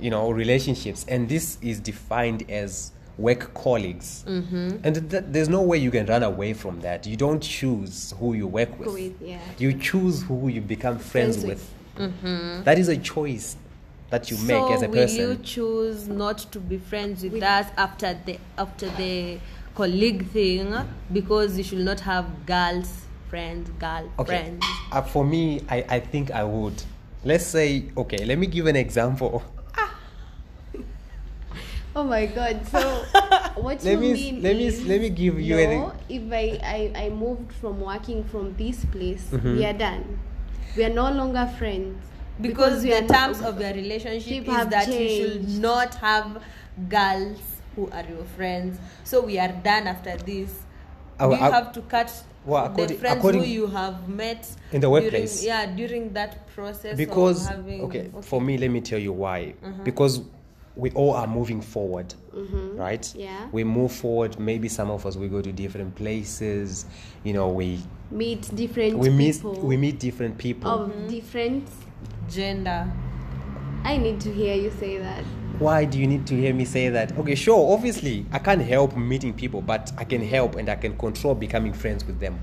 you 0.00 0.10
know, 0.10 0.30
relationships, 0.30 1.04
and 1.08 1.28
this 1.28 1.58
is 1.60 1.78
defined 1.78 2.50
as 2.50 2.92
work 3.18 3.52
colleagues, 3.52 4.24
and 4.26 5.10
th- 5.10 5.24
there's 5.28 5.48
no 5.50 5.60
way 5.62 5.76
you 5.76 5.90
can 5.90 6.06
run 6.06 6.22
away 6.22 6.54
from 6.54 6.80
that. 6.80 7.06
You 7.06 7.16
don't 7.16 7.42
choose 7.42 8.14
who 8.18 8.32
you 8.32 8.46
work 8.46 8.78
with. 8.78 8.94
With, 8.94 9.20
yeah. 9.20 9.40
You 9.58 9.74
choose 9.74 10.22
who 10.22 10.48
you 10.48 10.62
become 10.62 10.98
friends, 10.98 11.44
Friends 11.44 11.60
with. 11.96 12.64
That 12.64 12.78
is 12.78 12.88
a 12.88 12.96
choice 12.96 13.56
that 14.10 14.30
you 14.30 14.36
make 14.38 14.56
so 14.68 14.72
as 14.72 14.82
a 14.82 14.88
will 14.88 15.08
you 15.10 15.36
choose 15.36 16.06
not 16.08 16.38
to 16.52 16.60
be 16.60 16.78
friends 16.78 17.22
with, 17.22 17.32
With- 17.34 17.42
us 17.42 17.66
after 17.76 18.16
the 18.26 18.38
after 18.56 18.88
the 18.90 19.38
colleague 19.74 20.28
thing 20.30 20.74
because 21.12 21.58
you 21.58 21.64
should 21.64 21.80
not 21.84 22.00
have 22.00 22.46
girls 22.46 23.02
friends 23.28 23.68
girl 23.78 24.08
Okay. 24.18 24.38
friends 24.42 24.64
Uh, 24.92 25.02
for 25.02 25.24
me, 25.24 25.60
I, 25.68 25.84
I 25.88 26.00
think 26.00 26.30
I 26.30 26.44
would. 26.44 26.82
Let's 27.24 27.44
say, 27.44 27.86
okay, 27.96 28.24
let 28.24 28.38
me 28.38 28.46
give 28.46 28.66
an 28.66 28.76
example. 28.76 29.42
Oh 31.96 32.04
my 32.04 32.26
god. 32.26 32.66
So 32.68 32.78
what 33.56 33.82
Let 33.82 33.92
you 33.94 33.98
me- 33.98 34.12
mean 34.12 34.42
let 34.42 34.54
me- 34.56 34.66
is 34.66 34.84
let 34.84 35.00
me 35.00 35.08
give 35.08 35.40
you 35.40 35.58
a- 35.58 35.66
no, 35.78 35.92
if 36.08 36.22
I, 36.30 36.60
I 36.62 36.92
I 37.04 37.08
moved 37.08 37.52
from 37.52 37.80
working 37.80 38.22
from 38.24 38.54
this 38.56 38.84
place, 38.84 39.24
Mm-hmm. 39.32 39.56
we 39.56 39.64
are 39.64 39.72
done. 39.72 40.18
We 40.76 40.84
are 40.84 40.92
no 40.92 41.10
longer 41.10 41.46
friends. 41.58 41.96
Because 42.40 42.82
we 42.82 42.90
the 42.90 43.06
terms 43.06 43.40
of 43.42 43.60
your 43.64 43.72
relationship 43.72 44.22
Ship 44.28 44.48
is 44.48 44.54
have 44.54 44.70
that 44.70 44.88
you 44.88 45.08
should 45.08 45.48
not 45.60 45.94
have 45.96 46.42
girls 46.88 47.38
who 47.74 47.88
are 47.90 48.04
your 48.08 48.24
friends. 48.36 48.78
So 49.04 49.20
we 49.22 49.38
are 49.38 49.52
done 49.52 49.86
after 49.86 50.16
this. 50.16 50.52
I- 51.18 51.26
you 51.26 51.32
I- 51.34 51.50
have 51.50 51.72
to 51.72 51.80
cut 51.82 52.12
Well, 52.44 52.68
the 52.72 52.94
friends 52.94 53.18
according- 53.18 53.42
who 53.42 53.46
you 53.48 53.66
have 53.68 54.08
met 54.08 54.48
In 54.72 54.80
the 54.80 54.88
during- 54.88 55.04
workplace. 55.04 55.44
yeah 55.44 55.66
during 55.66 56.12
that 56.12 56.46
process 56.54 56.96
because 56.96 57.44
of 57.48 57.56
having 57.56 57.80
okay, 57.82 58.10
for 58.22 58.40
me 58.40 58.56
let 58.58 58.70
me 58.70 58.80
tell 58.80 58.98
you 58.98 59.12
why. 59.12 59.54
Mm-hmm. 59.64 59.84
because 59.84 60.20
we 60.76 60.90
all 60.90 61.12
are 61.14 61.26
moving 61.26 61.62
forward 61.62 62.14
right? 62.74 63.10
Yeah. 63.16 63.48
we 63.50 63.64
move 63.64 63.90
forward. 63.92 64.38
Maybe 64.38 64.68
some 64.68 64.90
of 64.90 65.06
us 65.06 65.16
we 65.16 65.26
go 65.28 65.40
to 65.40 65.50
different 65.50 65.94
places. 65.94 66.84
You 67.24 67.32
know 67.32 67.48
we 67.48 67.80
Meet 68.10 68.54
different 68.54 68.98
we 68.98 69.08
meet 69.08 69.36
people 69.36 69.54
we 69.54 69.76
meet 69.78 69.98
different 69.98 70.36
people. 70.36 70.70
of 70.70 71.08
different. 71.08 71.66
Gender 72.28 72.90
I 73.84 73.96
need 73.98 74.20
to 74.22 74.32
hear 74.32 74.54
you 74.56 74.70
say 74.80 74.98
that. 74.98 75.24
why 75.58 75.84
do 75.84 75.98
you 75.98 76.06
need 76.06 76.26
to 76.26 76.34
hear 76.36 76.52
me 76.52 76.64
say 76.64 76.88
that 76.90 77.16
okay 77.16 77.34
sure 77.34 77.72
obviously 77.72 78.26
i 78.32 78.38
can't 78.38 78.60
help 78.62 78.94
meeting 78.96 79.32
people 79.32 79.62
but 79.62 79.90
i 79.96 80.04
can 80.04 80.22
help 80.22 80.56
and 80.56 80.68
i 80.68 80.74
can 80.74 80.94
control 80.98 81.34
becoming 81.34 81.72
friends 81.72 82.04
with 82.04 82.18
them 82.20 82.38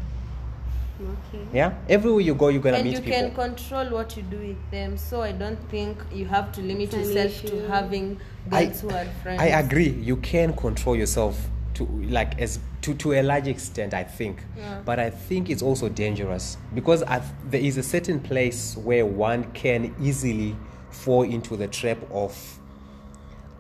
Okay. 1.02 1.44
yeah 1.54 1.74
everywhere 1.90 2.22
you 2.22 2.34
go 2.34 2.48
you're 2.48 2.62
gonna 2.62 2.78
and 2.78 2.86
meet 2.86 2.94
you 2.96 3.02
people 3.02 3.14
And 3.20 3.28
you 3.30 3.36
can 3.36 3.50
control 3.50 3.90
what 3.98 4.16
you 4.16 4.24
do 4.24 4.38
with 4.38 4.72
them 4.72 4.98
so 4.98 5.22
i 5.22 5.32
don't 5.32 5.60
think 5.70 5.98
you 6.14 6.26
have 6.26 6.52
to 6.54 6.62
limit 6.62 6.94
It's 6.94 7.10
yourself 7.10 7.32
issue. 7.44 7.48
to 7.50 7.68
having 7.68 8.20
I- 8.52 8.66
who 8.66 8.90
are 8.90 9.06
friends 9.22 9.42
I 9.42 9.48
agree. 9.48 9.90
You 9.90 10.18
can 10.18 10.54
control 10.54 10.96
yourself 10.96 11.36
to 11.76 11.84
like 12.10 12.40
as 12.40 12.60
to 12.84 12.94
to 12.96 13.14
a 13.14 13.22
large 13.24 13.48
extent. 13.48 13.94
I 13.94 14.04
think, 14.04 14.38
but 14.86 15.00
I 15.00 15.10
think 15.10 15.50
it's 15.50 15.62
also 15.62 15.90
dangerous 15.90 16.58
because 16.76 17.02
i 17.04 17.22
there 17.50 17.62
is 17.62 17.78
a 17.78 17.84
certain 17.84 18.20
place 18.20 18.78
where 18.78 19.06
one 19.06 19.44
can 19.54 19.94
easily 20.02 20.56
fall 20.92 21.24
into 21.24 21.58
the 21.58 21.68
trap 21.68 21.98
of, 22.12 22.32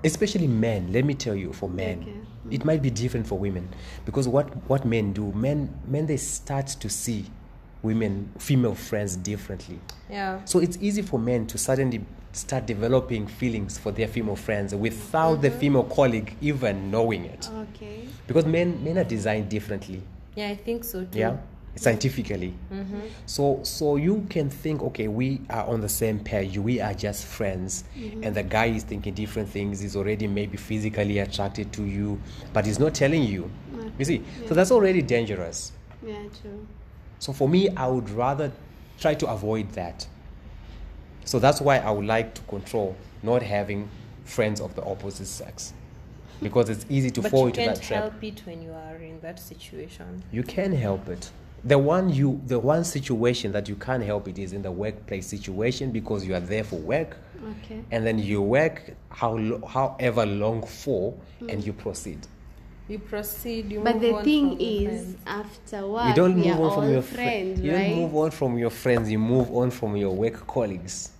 especially 0.03 0.47
men. 0.47 0.91
Let 0.91 1.05
me 1.05 1.13
tell 1.13 1.35
you, 1.35 1.53
for 1.53 1.69
men, 1.69 1.99
Okay. 2.01 2.55
it 2.55 2.65
might 2.65 2.81
be 2.81 2.89
different 2.89 3.25
for 3.27 3.37
women 3.39 3.67
because 4.05 4.27
what 4.27 4.47
what 4.69 4.85
men 4.85 5.13
do, 5.13 5.31
men 5.33 5.69
men 5.87 6.05
they 6.05 6.17
start 6.17 6.67
to 6.67 6.89
see 6.89 7.25
women 7.81 8.31
female 8.39 8.75
friends 8.75 9.15
differently. 9.17 9.79
yeah 10.09 10.39
So 10.45 10.59
it's 10.59 10.77
easy 10.81 11.01
for 11.01 11.19
men 11.19 11.47
to 11.47 11.57
suddenly 11.57 12.05
start 12.33 12.65
developing 12.65 13.27
feelings 13.27 13.77
for 13.77 13.91
their 13.91 14.07
female 14.07 14.35
friends 14.35 14.73
without 14.73 15.41
the 15.41 15.49
mm-hmm. 15.49 15.59
female 15.59 15.83
colleague 15.83 16.35
even 16.41 16.91
knowing 16.91 17.25
it. 17.25 17.49
Okay. 17.49 18.07
Because 18.27 18.45
men 18.45 18.83
men 18.83 18.97
are 18.97 19.03
designed 19.03 19.49
differently. 19.49 20.01
yeah 20.35 20.47
i 20.49 20.55
think 20.55 20.83
so 20.83 21.05
too 21.05 21.19
Yeah. 21.19 21.37
Scientifically. 21.75 22.53
Mm-hmm. 22.71 22.99
So 23.25 23.59
so 23.63 23.95
you 23.95 24.27
can 24.29 24.47
think, 24.47 24.83
okay, 24.83 25.07
we 25.07 25.41
are 25.49 25.65
on 25.65 25.81
the 25.81 25.89
same 25.89 26.19
page, 26.19 26.55
we 26.59 26.79
are 26.79 26.93
just 26.93 27.25
friends, 27.25 27.83
mm-hmm. 27.97 28.23
and 28.23 28.35
the 28.35 28.43
guy 28.43 28.65
is 28.67 28.83
thinking 28.83 29.15
different 29.15 29.49
things, 29.49 29.79
he's 29.79 29.95
already 29.95 30.27
maybe 30.27 30.55
physically 30.55 31.17
attracted 31.17 31.73
to 31.73 31.83
you, 31.83 32.19
but 32.53 32.67
he's 32.67 32.77
not 32.77 32.93
telling 32.93 33.23
you. 33.23 33.49
Mm-hmm. 33.71 33.89
You 33.97 34.05
see? 34.05 34.21
So 34.47 34.53
that's 34.53 34.69
already 34.69 35.01
dangerous. 35.01 35.71
Yeah. 36.05 36.21
True. 36.41 36.67
So 37.17 37.33
for 37.33 37.49
me, 37.49 37.69
I 37.69 37.87
would 37.87 38.09
rather 38.11 38.51
try 38.99 39.15
to 39.15 39.27
avoid 39.27 39.71
that. 39.71 40.05
So 41.25 41.39
that's 41.39 41.61
why 41.61 41.77
I 41.79 41.91
would 41.91 42.05
like 42.05 42.33
to 42.35 42.41
control 42.43 42.95
not 43.21 43.41
having 43.41 43.89
friends 44.25 44.59
of 44.61 44.75
the 44.75 44.83
opposite 44.83 45.27
sex. 45.27 45.73
Because 46.41 46.69
it's 46.69 46.85
easy 46.89 47.09
to 47.11 47.21
but 47.21 47.31
fall 47.31 47.41
you 47.41 47.47
into 47.47 47.61
can't 47.61 47.75
that 47.75 47.83
trap. 47.83 48.01
help 48.03 48.23
it 48.23 48.41
when 48.45 48.61
you 48.61 48.71
are 48.73 48.95
in 48.97 49.19
that 49.21 49.39
situation 49.39 50.23
You 50.31 50.43
can 50.43 50.73
help 50.73 51.07
it. 51.07 51.31
The 51.63 51.77
one 51.77 52.09
you 52.09 52.41
the 52.47 52.59
one 52.59 52.83
situation 52.83 53.53
that 53.53 53.69
you 53.69 53.75
can't 53.75 54.03
help 54.03 54.27
it 54.27 54.37
is 54.37 54.51
in 54.51 54.61
the 54.61 54.71
workplace 54.71 55.25
situation 55.27 55.91
because 55.91 56.25
you 56.27 56.33
are 56.35 56.41
there 56.41 56.65
for 56.65 56.75
work 56.75 57.15
Okay. 57.63 57.81
and 57.91 58.05
then 58.05 58.19
you 58.19 58.41
work 58.41 58.93
how 59.09 59.37
however 59.65 60.25
long 60.25 60.65
for 60.65 61.13
hmm. 61.39 61.49
and 61.49 61.65
you 61.65 61.71
proceed. 61.71 62.19
you 62.89 62.99
proceed 62.99 63.71
you 63.71 63.79
But 63.79 63.93
move 63.95 64.01
the 64.01 64.13
on 64.15 64.23
thing 64.25 64.49
from 64.49 64.59
your 64.59 64.91
is, 64.91 65.01
friends. 65.03 65.17
after 65.25 65.87
work, 65.87 66.07
you 66.09 66.13
don't 66.13 66.35
move 66.37 66.59
on 66.59 66.69
from 66.75 66.83
all 66.83 66.89
your 66.89 67.01
fri- 67.01 67.15
friends, 67.15 67.61
You 67.61 67.71
right? 67.71 67.87
don't 67.89 67.95
move 68.01 68.15
on 68.17 68.31
from 68.31 68.57
your 68.57 68.69
friends, 68.69 69.09
you 69.09 69.19
move 69.19 69.49
on 69.55 69.71
from 69.71 69.95
your 69.95 70.11
work 70.13 70.45
colleagues. 70.45 71.11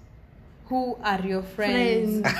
Who 0.73 0.97
are 1.03 1.21
your 1.21 1.43
friends, 1.43 2.21
friends. 2.21 2.37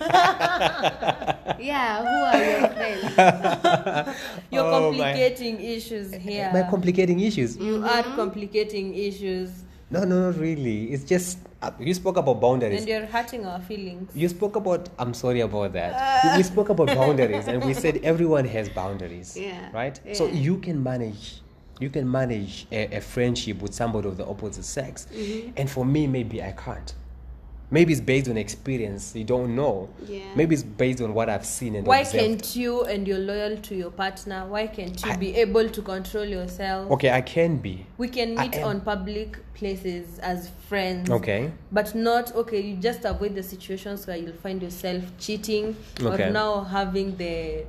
yeah, 1.60 2.02
who 2.02 2.16
are 2.30 2.44
your 2.44 2.68
friends? 2.74 4.16
you're 4.50 4.64
Oh, 4.64 4.90
my- 4.90 4.98
complicating 5.14 5.60
issues 5.60 6.12
here 6.14 6.50
By 6.52 6.62
complicating 6.68 7.20
issues. 7.20 7.56
you 7.56 7.84
are 7.84 8.02
complicating 8.20 8.94
issues 8.96 9.50
No, 9.90 10.02
no, 10.02 10.16
not 10.30 10.40
really. 10.40 10.90
It's 10.92 11.04
just 11.04 11.38
uh, 11.62 11.70
you 11.78 11.94
spoke 11.94 12.16
about 12.16 12.40
boundaries. 12.40 12.80
and 12.80 12.88
you're 12.88 13.06
hurting 13.06 13.46
our 13.46 13.60
feelings 13.60 14.10
You 14.22 14.28
spoke 14.28 14.56
about. 14.56 14.88
I'm 14.98 15.14
sorry 15.14 15.40
about 15.42 15.72
that. 15.74 15.92
We- 16.24 16.38
we 16.38 16.42
spoke 16.42 16.68
about 16.74 16.88
boundaries, 16.88 17.46
and 17.46 17.64
we 17.64 17.72
said 17.74 18.00
everyone 18.02 18.44
has 18.56 18.68
boundaries. 18.68 19.36
Yeah, 19.36 19.70
Right. 19.72 20.00
So 20.18 20.26
you 20.26 20.58
can 20.58 20.82
manage. 20.82 21.42
You 21.78 21.90
can 21.90 22.10
manage 22.10 22.66
a, 22.72 22.96
a 22.96 23.00
friendship 23.00 23.62
with 23.62 23.72
somebody 23.74 24.08
of 24.08 24.16
the 24.16 24.26
opposite 24.26 24.64
sex, 24.64 25.06
Mm-hmm. 25.06 25.52
and 25.60 25.66
for 25.70 25.84
me, 25.84 26.06
maybe 26.08 26.42
I 26.42 26.52
can't. 26.64 26.90
Maybe 27.68 27.92
it's 27.92 28.00
based 28.00 28.28
on 28.28 28.36
experience. 28.36 29.14
You 29.16 29.24
don't 29.24 29.56
know. 29.56 29.88
Yeah. 30.06 30.20
Maybe 30.36 30.54
it's 30.54 30.62
based 30.62 31.00
on 31.00 31.12
what 31.14 31.28
I've 31.28 31.44
seen 31.44 31.74
and 31.74 31.84
why 31.86 32.00
observed. 32.00 32.24
can't 32.24 32.56
you 32.56 32.84
and 32.84 33.08
you're 33.08 33.18
loyal 33.18 33.56
to 33.56 33.74
your 33.74 33.90
partner 33.90 34.46
why 34.46 34.68
can't 34.68 35.04
you 35.04 35.10
I- 35.10 35.16
be 35.16 35.34
able 35.34 35.68
to 35.68 35.82
control 35.82 36.24
yourself 36.24 36.90
Okay, 36.92 37.10
I 37.10 37.20
can 37.22 37.56
be. 37.56 37.84
we 37.98 38.06
can 38.08 38.36
meet 38.36 38.56
on 38.58 38.80
public 38.82 39.38
places 39.54 40.18
as 40.20 40.50
friends 40.68 41.10
Okay. 41.10 41.50
but 41.72 41.94
not 41.94 42.32
okay 42.36 42.60
you 42.60 42.76
just 42.76 43.04
avoid 43.04 43.34
the 43.34 43.42
situations 43.42 44.06
where 44.06 44.16
you'll 44.16 44.32
find 44.34 44.62
yourself 44.62 45.02
cheating 45.18 45.74
Okay. 46.00 46.28
or 46.28 46.30
now 46.30 46.62
having 46.62 47.16
the 47.16 47.64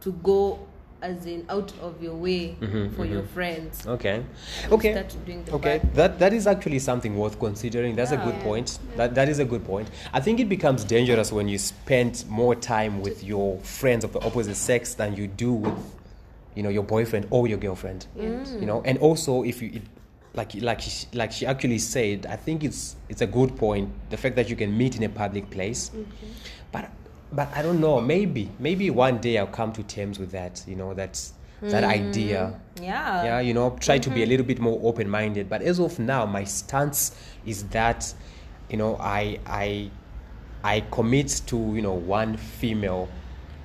to 0.00 0.12
go 0.22 0.58
as 1.02 1.26
in 1.26 1.44
out 1.48 1.72
of 1.80 2.02
your 2.02 2.14
way 2.14 2.56
Mhm, 2.60 2.94
for 2.94 3.04
your 3.04 3.22
mm-hmm. 3.22 3.34
friends 3.34 3.86
Okay. 3.86 4.22
You 4.68 4.74
Okay. 4.76 4.92
start 4.92 5.16
doing 5.26 5.44
the 5.44 5.52
Okay, 5.54 5.78
bad. 5.78 5.94
that 5.94 6.18
that 6.18 6.32
is 6.32 6.46
actually 6.46 6.78
something 6.78 7.16
worth 7.18 7.38
considering. 7.38 7.96
That's 7.96 8.12
a 8.12 8.16
good 8.16 8.36
Yeah. 8.36 8.44
point. 8.48 8.78
That 8.96 9.14
that 9.14 9.28
is 9.28 9.38
a 9.38 9.44
good 9.44 9.64
point. 9.64 9.88
I 10.12 10.20
think 10.20 10.40
it 10.40 10.48
becomes 10.48 10.84
dangerous 10.84 11.32
when 11.32 11.48
you 11.48 11.58
spend 11.58 12.24
more 12.28 12.54
time 12.54 13.02
with 13.02 13.22
your 13.24 13.58
friends 13.60 14.04
of 14.04 14.12
the 14.12 14.20
opposite 14.20 14.56
sex 14.56 14.94
than 14.94 15.16
you 15.16 15.26
do 15.26 15.52
with, 15.52 15.78
you 16.54 16.62
know, 16.62 16.70
your 16.70 16.84
boyfriend 16.84 17.26
or 17.30 17.46
your 17.48 17.58
girlfriend. 17.58 18.06
Mm. 18.16 18.60
You 18.60 18.66
know, 18.66 18.82
and 18.84 18.98
also 18.98 19.42
if 19.44 19.60
you. 19.62 19.70
It, 19.74 19.82
like, 20.34 20.54
like, 20.62 20.80
she, 20.80 21.06
like 21.12 21.30
she 21.30 21.44
actually 21.44 21.78
said, 21.78 22.24
I 22.24 22.36
think 22.36 22.64
it's 22.64 22.96
it's 23.10 23.20
a 23.20 23.26
good 23.26 23.54
point. 23.56 23.90
The 24.08 24.16
fact 24.16 24.34
that 24.36 24.48
you 24.48 24.56
can 24.56 24.74
meet 24.78 24.96
in 24.96 25.02
a 25.02 25.08
public 25.10 25.50
place, 25.50 25.90
mm-hmm. 25.90 26.06
but 26.72 26.88
but 27.32 27.48
I 27.54 27.62
don't 27.62 27.80
know. 27.80 28.00
Maybe 28.00 28.50
maybe 28.58 28.90
one 28.90 29.18
day 29.18 29.38
I'll 29.38 29.46
come 29.46 29.72
to 29.72 29.82
terms 29.82 30.18
with 30.18 30.32
that. 30.32 30.62
You 30.66 30.76
know, 30.76 30.94
that's 30.94 31.32
that 31.70 31.84
idea 31.84 32.58
yeah 32.80 33.24
yeah 33.24 33.40
you 33.40 33.54
know 33.54 33.76
try 33.80 33.96
to 33.98 34.10
be 34.10 34.22
a 34.24 34.26
little 34.26 34.44
bit 34.44 34.58
more 34.58 34.80
open-minded 34.82 35.48
but 35.48 35.62
as 35.62 35.78
of 35.78 35.98
now 35.98 36.26
my 36.26 36.42
stance 36.42 37.16
is 37.46 37.64
that 37.68 38.12
you 38.68 38.76
know 38.76 38.96
i 38.96 39.38
i 39.46 39.88
i 40.64 40.80
commit 40.90 41.28
to 41.46 41.56
you 41.56 41.82
know 41.82 41.92
one 41.92 42.36
female 42.36 43.08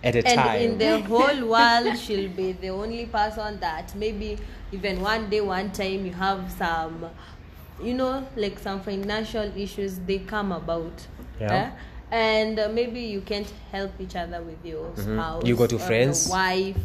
at 0.03 0.15
a 0.15 0.19
and 0.19 0.27
time 0.27 0.61
in 0.61 0.77
the 0.77 0.99
whole 1.09 1.47
world 1.47 1.97
she'll 1.97 2.29
be 2.29 2.51
the 2.51 2.69
only 2.69 3.07
person 3.07 3.59
that 3.59 3.95
maybe 3.95 4.37
even 4.71 5.01
one 5.01 5.27
day 5.29 5.41
one 5.41 5.71
time 5.71 6.05
you 6.05 6.13
have 6.13 6.51
some 6.51 7.09
you 7.81 7.95
know 7.95 8.27
like 8.35 8.59
some 8.59 8.79
financial 8.81 9.51
issues 9.57 9.97
they 10.05 10.19
come 10.19 10.51
about 10.51 11.07
Yeah. 11.39 11.55
eh? 11.55 11.71
And 12.11 12.59
uh, 12.59 12.69
maybe 12.69 13.01
you 13.01 13.21
can't 13.21 13.51
help 13.71 13.91
each 13.99 14.15
other 14.15 14.41
with 14.41 14.63
your 14.65 14.91
spouse 14.95 15.37
Mm-hmm. 15.43 15.47
You 15.47 15.55
go 15.55 15.67
to 15.67 15.75
or 15.75 15.79
your 15.79 15.87
friends. 15.87 16.29
wife 16.29 16.77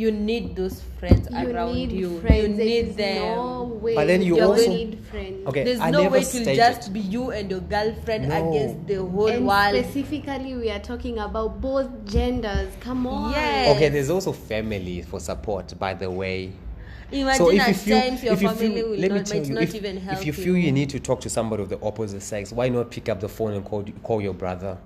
you 0.00 0.12
need 0.12 0.54
those 0.54 0.80
friends 1.00 1.26
You 1.28 1.50
around 1.50 1.74
need 1.74 1.90
you 1.90 2.20
friends. 2.20 2.56
you 2.56 2.64
need 2.64 2.86
is 2.90 2.94
them 2.96 3.34
No 3.34 3.64
way 3.82 3.96
But 3.96 4.06
then 4.06 4.22
you 4.22 4.36
you 4.36 4.42
also- 4.44 4.68
need 4.70 5.00
friends. 5.10 5.44
okay 5.48 5.64
there's 5.64 5.80
I 5.80 5.90
no 5.90 6.02
never 6.02 6.12
way 6.14 6.20
to 6.20 6.26
stated- 6.26 6.54
just 6.56 6.92
be 6.92 7.00
you 7.00 7.32
and 7.32 7.50
your 7.50 7.58
girlfriend 7.60 8.28
No. 8.28 8.48
against 8.50 8.86
the 8.86 9.02
whole 9.02 9.26
and 9.26 9.44
world 9.46 9.74
specifically, 9.74 10.54
we 10.54 10.70
are 10.70 10.78
talking 10.78 11.18
about 11.18 11.60
both 11.60 11.88
genders. 12.04 12.70
Come 12.78 13.08
on. 13.08 13.32
Yes. 13.32 13.74
okay 13.74 13.88
there's 13.88 14.10
also 14.10 14.30
family 14.32 15.02
for 15.02 15.18
support 15.18 15.76
by 15.80 15.94
the 15.94 16.08
way 16.08 16.52
imagine 17.12 17.38
so 17.46 17.50
if 17.50 17.60
at 17.60 17.68
you 17.68 17.74
feel, 17.74 18.00
times 18.00 18.22
your 18.22 18.34
if 18.34 18.42
you 18.42 18.48
family 18.48 18.68
feel, 18.74 18.88
will 18.90 18.96
let 18.98 19.12
me 19.12 19.18
not, 19.18 19.26
tell 19.26 19.38
might 19.38 19.48
you, 19.48 19.54
not 19.54 19.62
if, 19.62 19.74
even 19.74 19.96
help 19.96 20.24
you. 20.24 20.30
if 20.32 20.38
you 20.38 20.44
feel 20.44 20.56
you 20.56 20.72
need 20.72 20.90
to 20.90 21.00
talk 21.00 21.20
to 21.22 21.30
somebody 21.30 21.62
of 21.62 21.68
the 21.68 21.80
opposite 21.82 22.22
sex, 22.22 22.52
why 22.52 22.68
not 22.68 22.90
pick 22.90 23.08
up 23.08 23.20
the 23.20 23.28
phone 23.28 23.54
and 23.54 23.64
call 23.64 23.84
call 24.02 24.20
your 24.20 24.34
brother? 24.34 24.78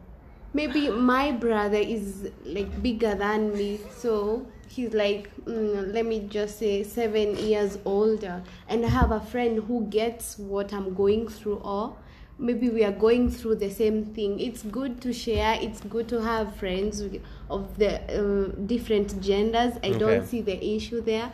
Maybe 0.55 0.91
my 0.91 1.33
brother 1.33 1.79
is 1.79 2.31
like 2.45 2.83
bigger 2.83 3.15
than 3.15 3.57
me, 3.57 3.81
so 3.97 4.47
he's 4.69 4.93
like, 4.93 5.35
mm, 5.47 5.93
let 5.95 6.05
me 6.05 6.27
just 6.29 6.59
say, 6.59 6.83
seven 6.83 7.37
years 7.39 7.79
older, 7.87 8.43
and 8.69 8.85
I 8.85 8.89
have 8.89 9.13
a 9.13 9.21
friend 9.21 9.63
who 9.65 9.87
gets 9.87 10.39
what 10.39 10.73
I'm 10.75 10.95
going 10.95 11.29
through, 11.29 11.57
or 11.65 11.97
maybe 12.39 12.69
we 12.69 12.85
are 12.85 12.93
going 12.93 13.31
through 13.31 13.55
the 13.55 13.71
same 13.71 14.05
thing 14.07 14.41
it's 14.41 14.63
good 14.65 15.01
to 15.01 15.13
share 15.13 15.57
it's 15.61 15.81
good 15.83 16.09
to 16.09 16.21
have 16.21 16.57
friends 16.57 17.01
of 17.51 17.79
the 17.79 18.01
uh, 18.11 18.49
different 18.67 19.21
genders 19.23 19.75
i 19.85 19.89
Okay. 19.89 19.99
don't 19.99 20.27
see 20.27 20.41
the 20.41 20.75
issue 20.77 21.01
there 21.03 21.31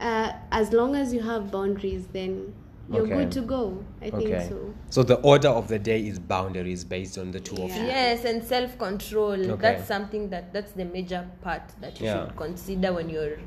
uh, 0.00 0.32
as 0.50 0.72
long 0.72 0.96
as 0.96 1.12
you 1.12 1.20
have 1.22 1.50
boundaries 1.50 2.06
then 2.12 2.52
you're 2.92 3.02
Okay. 3.04 3.14
good 3.14 3.30
to 3.30 3.40
go 3.42 3.84
i 4.02 4.10
think 4.10 4.28
so 4.48 4.74
So 4.90 5.04
the 5.04 5.14
order 5.16 5.48
of 5.48 5.68
the 5.68 5.78
day 5.78 6.04
is 6.04 6.18
boundaries 6.18 6.82
based 6.84 7.16
on 7.18 7.30
the 7.30 7.38
two 7.38 7.54
of 7.62 7.70
you. 7.76 7.84
Yes, 7.84 8.24
and 8.24 8.42
self 8.42 8.76
control. 8.78 9.38
Okay. 9.52 9.62
That's 9.62 9.86
something 9.86 10.28
that 10.30 10.52
that's 10.52 10.72
the 10.72 10.84
major 10.84 11.24
part 11.42 11.62
that 11.80 12.00
you 12.00 12.06
Yeah. 12.06 12.26
should 12.26 12.36
consider 12.36 12.92
when 12.94 13.08
you're 13.08 13.38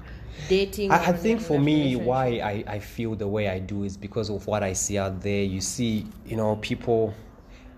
dating. 0.47 0.89
I, 0.91 1.09
I 1.09 1.11
think 1.11 1.41
for 1.41 1.59
me, 1.59 1.97
why 1.97 2.39
I, 2.39 2.63
I 2.75 2.79
feel 2.79 3.15
the 3.15 3.27
way 3.27 3.49
I 3.49 3.59
do 3.59 3.83
is 3.83 3.97
because 3.97 4.29
of 4.29 4.47
what 4.47 4.63
I 4.63 4.71
see 4.73 4.97
out 4.97 5.19
there. 5.21 5.43
You 5.43 5.59
see, 5.59 6.05
you 6.25 6.37
know, 6.37 6.55
people. 6.61 7.13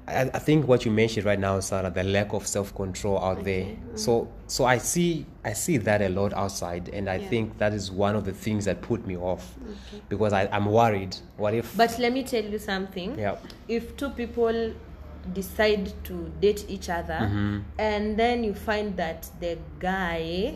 I, 0.08 0.22
I 0.22 0.40
think 0.40 0.68
what 0.68 0.86
you 0.86 0.92
mentioned 0.92 1.26
right 1.26 1.40
now, 1.40 1.60
Sarah, 1.60 1.90
the 1.90 2.04
lack 2.04 2.34
of 2.34 2.46
self 2.46 2.74
control 2.76 3.18
out 3.20 3.44
there. 3.44 3.66
Mm-hmm. 3.66 3.98
So, 3.98 4.28
so 4.48 4.66
I 4.66 4.78
see, 4.78 5.26
I 5.44 5.54
see 5.54 5.78
that 5.78 6.02
a 6.02 6.10
lot 6.10 6.34
outside, 6.34 6.90
and 6.90 7.10
I 7.10 7.16
Yeah. 7.18 7.28
think 7.30 7.58
that 7.58 7.74
is 7.74 7.92
one 7.92 8.16
of 8.16 8.24
the 8.26 8.32
things 8.34 8.66
that 8.66 8.82
put 8.82 9.08
me 9.08 9.18
off, 9.18 9.56
because 10.10 10.32
I, 10.34 10.48
I'm 10.52 10.66
worried. 10.68 11.16
What 11.38 11.54
if? 11.56 11.76
But 11.76 11.98
let 12.00 12.14
me 12.14 12.24
tell 12.24 12.44
you 12.44 12.60
something. 12.60 13.18
yeah, 13.18 13.38
If 13.68 13.98
two 13.98 14.10
people 14.12 14.74
decide 15.34 15.92
to 16.04 16.32
date 16.40 16.66
each 16.70 16.90
other, 16.90 17.20
Mm-hmm. 17.22 17.60
and 17.80 18.18
then 18.18 18.44
you 18.44 18.54
find 18.54 18.96
that 18.98 19.28
the 19.40 19.58
guy 19.80 20.56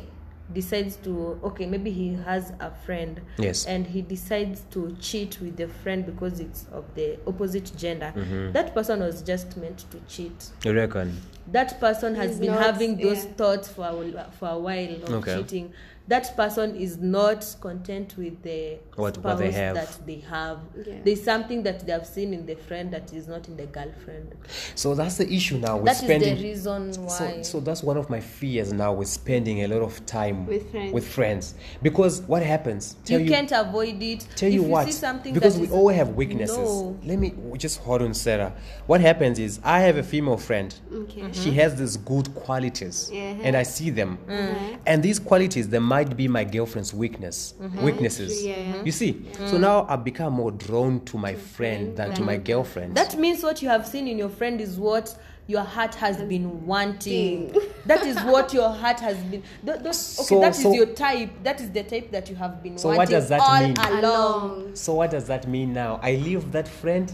decides 0.54 0.96
to 0.98 1.40
okay 1.44 1.66
maybe 1.68 1.92
he 1.92 2.16
has 2.26 2.52
a 2.60 2.72
friend 2.86 3.22
Yes. 3.38 3.66
and 3.68 3.86
he 3.86 4.02
decides 4.02 4.62
to 4.72 4.96
cheat 5.00 5.40
with 5.42 5.58
the 5.58 5.68
friend 5.68 6.06
because 6.06 6.40
it's 6.40 6.66
of 6.72 6.86
the 6.96 7.20
opposite 7.28 7.72
gender 7.78 8.12
Mm-hmm. 8.16 8.52
that 8.54 8.74
person 8.74 9.00
was 9.02 9.22
just 9.22 9.56
meant 9.58 9.86
to 9.92 10.00
cheat 10.08 10.50
you 10.66 10.74
reckon? 10.74 11.22
that 11.52 11.80
person 11.80 12.16
has 12.16 12.32
He's 12.32 12.40
been 12.40 12.52
not- 12.52 12.64
having 12.64 12.98
those 12.98 13.26
yeah. 13.26 13.32
thoughts 13.34 13.68
for 13.70 13.86
a, 13.86 14.32
for 14.40 14.50
a 14.50 14.58
while 14.58 14.96
of 15.04 15.14
Okay. 15.14 15.38
cheating 15.38 15.72
that 16.10 16.36
person 16.36 16.76
is 16.76 16.98
not 16.98 17.46
content 17.62 18.16
with 18.18 18.42
the 18.44 18.78
What- 18.96 19.16
spouse 19.16 19.24
what 19.26 19.38
they 19.38 19.52
have. 19.52 19.76
that 19.76 19.98
they 20.06 20.22
have 20.30 20.58
Yeah. 20.86 20.96
there's 21.06 21.24
something 21.24 21.64
that 21.64 21.86
they 21.86 21.92
have 21.94 22.06
seen 22.06 22.34
in 22.34 22.46
the 22.46 22.56
friend 22.56 22.92
that 22.92 23.14
is 23.14 23.28
not 23.28 23.48
in 23.48 23.56
the 23.56 23.66
girlfriend 23.68 24.34
So 24.76 24.96
that's 24.96 25.18
the 25.18 25.32
issue 25.32 25.58
now. 25.60 25.78
With 25.78 25.86
That 25.86 25.92
is 25.98 26.02
spending, 26.02 26.36
the 26.36 26.44
reason 26.44 26.94
So, 26.94 27.02
why 27.02 27.42
so 27.44 27.60
that's 27.60 27.84
one 27.84 27.98
of 27.98 28.10
my 28.10 28.20
fears 28.20 28.74
now 28.74 28.92
with 28.94 29.08
spending 29.08 29.64
a 29.64 29.68
lot 29.68 29.82
of 29.84 30.06
time 30.06 30.46
With 30.48 30.70
friends. 30.72 30.94
with 30.94 31.08
friends. 31.08 31.56
Because 31.82 32.22
what 32.24 32.42
happens? 32.44 32.96
Tell 33.06 33.20
you, 33.22 33.30
can't 33.30 33.52
avoid 33.52 34.02
it 34.02 34.26
Tell 34.36 34.48
if 34.50 34.56
you 34.56 34.64
you 34.64 34.68
what? 34.68 34.86
see 34.88 34.92
something 34.92 35.34
because 35.34 35.54
that 35.56 35.62
we 35.62 35.68
is- 35.68 35.74
all 35.74 35.90
have 35.90 36.16
weaknesses. 36.16 36.58
No. 36.58 36.98
Let 37.06 37.20
me 37.20 37.34
just 37.58 37.80
hold 37.80 38.02
on, 38.02 38.14
Sarah. 38.14 38.54
What 38.88 39.00
happens 39.02 39.38
is 39.40 39.60
I 39.64 39.82
have 39.82 39.98
a 39.98 40.04
female 40.04 40.38
friend. 40.38 40.74
okay 40.92 41.30
She 41.34 41.52
has 41.52 41.76
these 41.76 41.98
good 41.98 42.34
qualities, 42.36 43.10
Yeah. 43.14 43.36
and 43.44 43.56
I 43.56 43.64
see 43.64 43.92
them. 43.92 44.18
Mhm. 44.28 44.78
And 44.88 45.04
these 45.04 45.20
qualities, 45.20 45.70
they 45.70 45.80
might 46.00 46.16
be 46.16 46.28
my 46.30 46.46
girlfriend's 46.46 46.94
weakness, 46.94 47.56
mm-hmm. 47.62 47.84
weaknesses. 47.84 48.42
True, 48.42 48.52
yeah. 48.52 48.84
You 48.84 48.92
see, 48.92 49.26
so 49.34 49.56
mm. 49.58 49.60
now 49.60 49.86
I've 49.90 50.06
become 50.06 50.34
more 50.34 50.52
drawn 50.52 51.04
to 51.06 51.18
my 51.18 51.36
friend 51.36 51.98
than 51.98 52.14
to 52.16 52.22
my 52.22 52.38
girlfriend. 52.38 52.96
that 52.96 53.18
means 53.18 53.44
what 53.44 53.62
you 53.62 53.68
have 53.68 53.86
seen 53.86 54.08
in 54.08 54.18
your 54.18 54.30
friend 54.30 54.62
is 54.62 54.78
what 54.78 55.18
your 55.48 55.64
heart 55.64 55.96
has 55.96 56.18
been 56.34 56.66
wanting 56.66 57.54
that 57.86 58.06
is 58.06 58.16
what 58.34 58.54
your 58.54 58.70
heart 58.70 59.00
has 59.00 59.18
been 59.32 59.42
th- 59.66 59.80
those, 59.80 60.20
okay 60.20 60.28
So- 60.28 60.42
that 60.42 60.56
is 60.56 60.62
so- 60.62 60.74
your 60.74 60.86
type 60.86 61.32
that 61.44 61.60
is 61.60 61.72
the 61.72 61.84
type 61.84 62.12
that 62.12 62.30
you 62.30 62.36
have 62.36 62.62
been 62.64 62.78
So 62.78 62.90
what 62.90 63.00
wanting 63.00 63.16
does 63.16 63.30
that 63.30 63.42
all 63.42 63.60
mean? 63.60 63.76
along 63.78 64.00
along 64.00 64.76
so 64.76 64.94
what 64.94 65.10
does 65.12 65.26
that 65.26 65.48
mean 65.48 65.74
now? 65.74 66.00
I 66.02 66.12
leave 66.16 66.52
that 66.52 66.68
friend. 66.68 67.12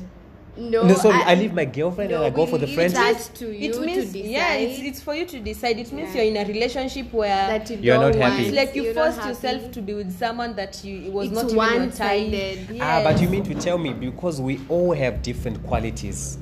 No, 0.58 0.88
No, 0.88 0.96
sorry, 0.96 1.22
I, 1.24 1.36
leave 1.36 1.54
my 1.54 1.66
girlfriend 1.66 2.12
no, 2.12 2.18
and 2.24 2.26
I 2.26 2.30
go 2.36 2.46
we 2.46 2.52
for 2.52 2.58
the 2.58 2.66
leave 2.68 2.76
friend. 2.76 2.94
that 2.94 3.20
to 3.36 3.52
you 3.52 3.72
it 3.74 3.82
means 3.82 4.06
to 4.08 4.14
decide 4.14 4.30
yeah 4.30 4.54
it's, 4.54 4.80
it's 4.82 5.02
for 5.02 5.14
you 5.14 5.26
to 5.26 5.40
decide 5.40 5.78
it 5.80 5.92
means 5.92 6.16
Yeah. 6.16 6.22
you're 6.24 6.36
in 6.36 6.46
a 6.46 6.48
relationship 6.52 7.12
where 7.14 7.48
that 7.48 7.70
you 7.70 7.78
You're 7.82 7.96
don't 7.98 8.12
not 8.12 8.16
happy. 8.16 8.36
want, 8.36 8.40
it's 8.48 8.56
like 8.56 8.76
you 8.76 8.84
you're 8.84 8.94
forced 8.94 9.26
yourself 9.26 9.72
to 9.72 9.82
be 9.82 9.94
with 9.94 10.18
someone 10.18 10.56
that 10.56 10.84
you 10.84 11.08
it 11.08 11.12
was 11.12 11.28
It's 11.28 11.36
not 11.36 11.46
even 11.46 11.56
your 11.58 11.66
type 11.66 11.80
one-sided. 11.80 12.78
Ah, 12.82 13.02
but 13.04 13.22
you 13.22 13.28
mean 13.30 13.44
to 13.44 13.56
tell 13.56 13.78
me 13.78 13.94
because 13.94 14.40
we 14.40 14.60
all 14.70 14.94
have 14.94 15.22
different 15.22 15.62
qualities. 15.68 16.38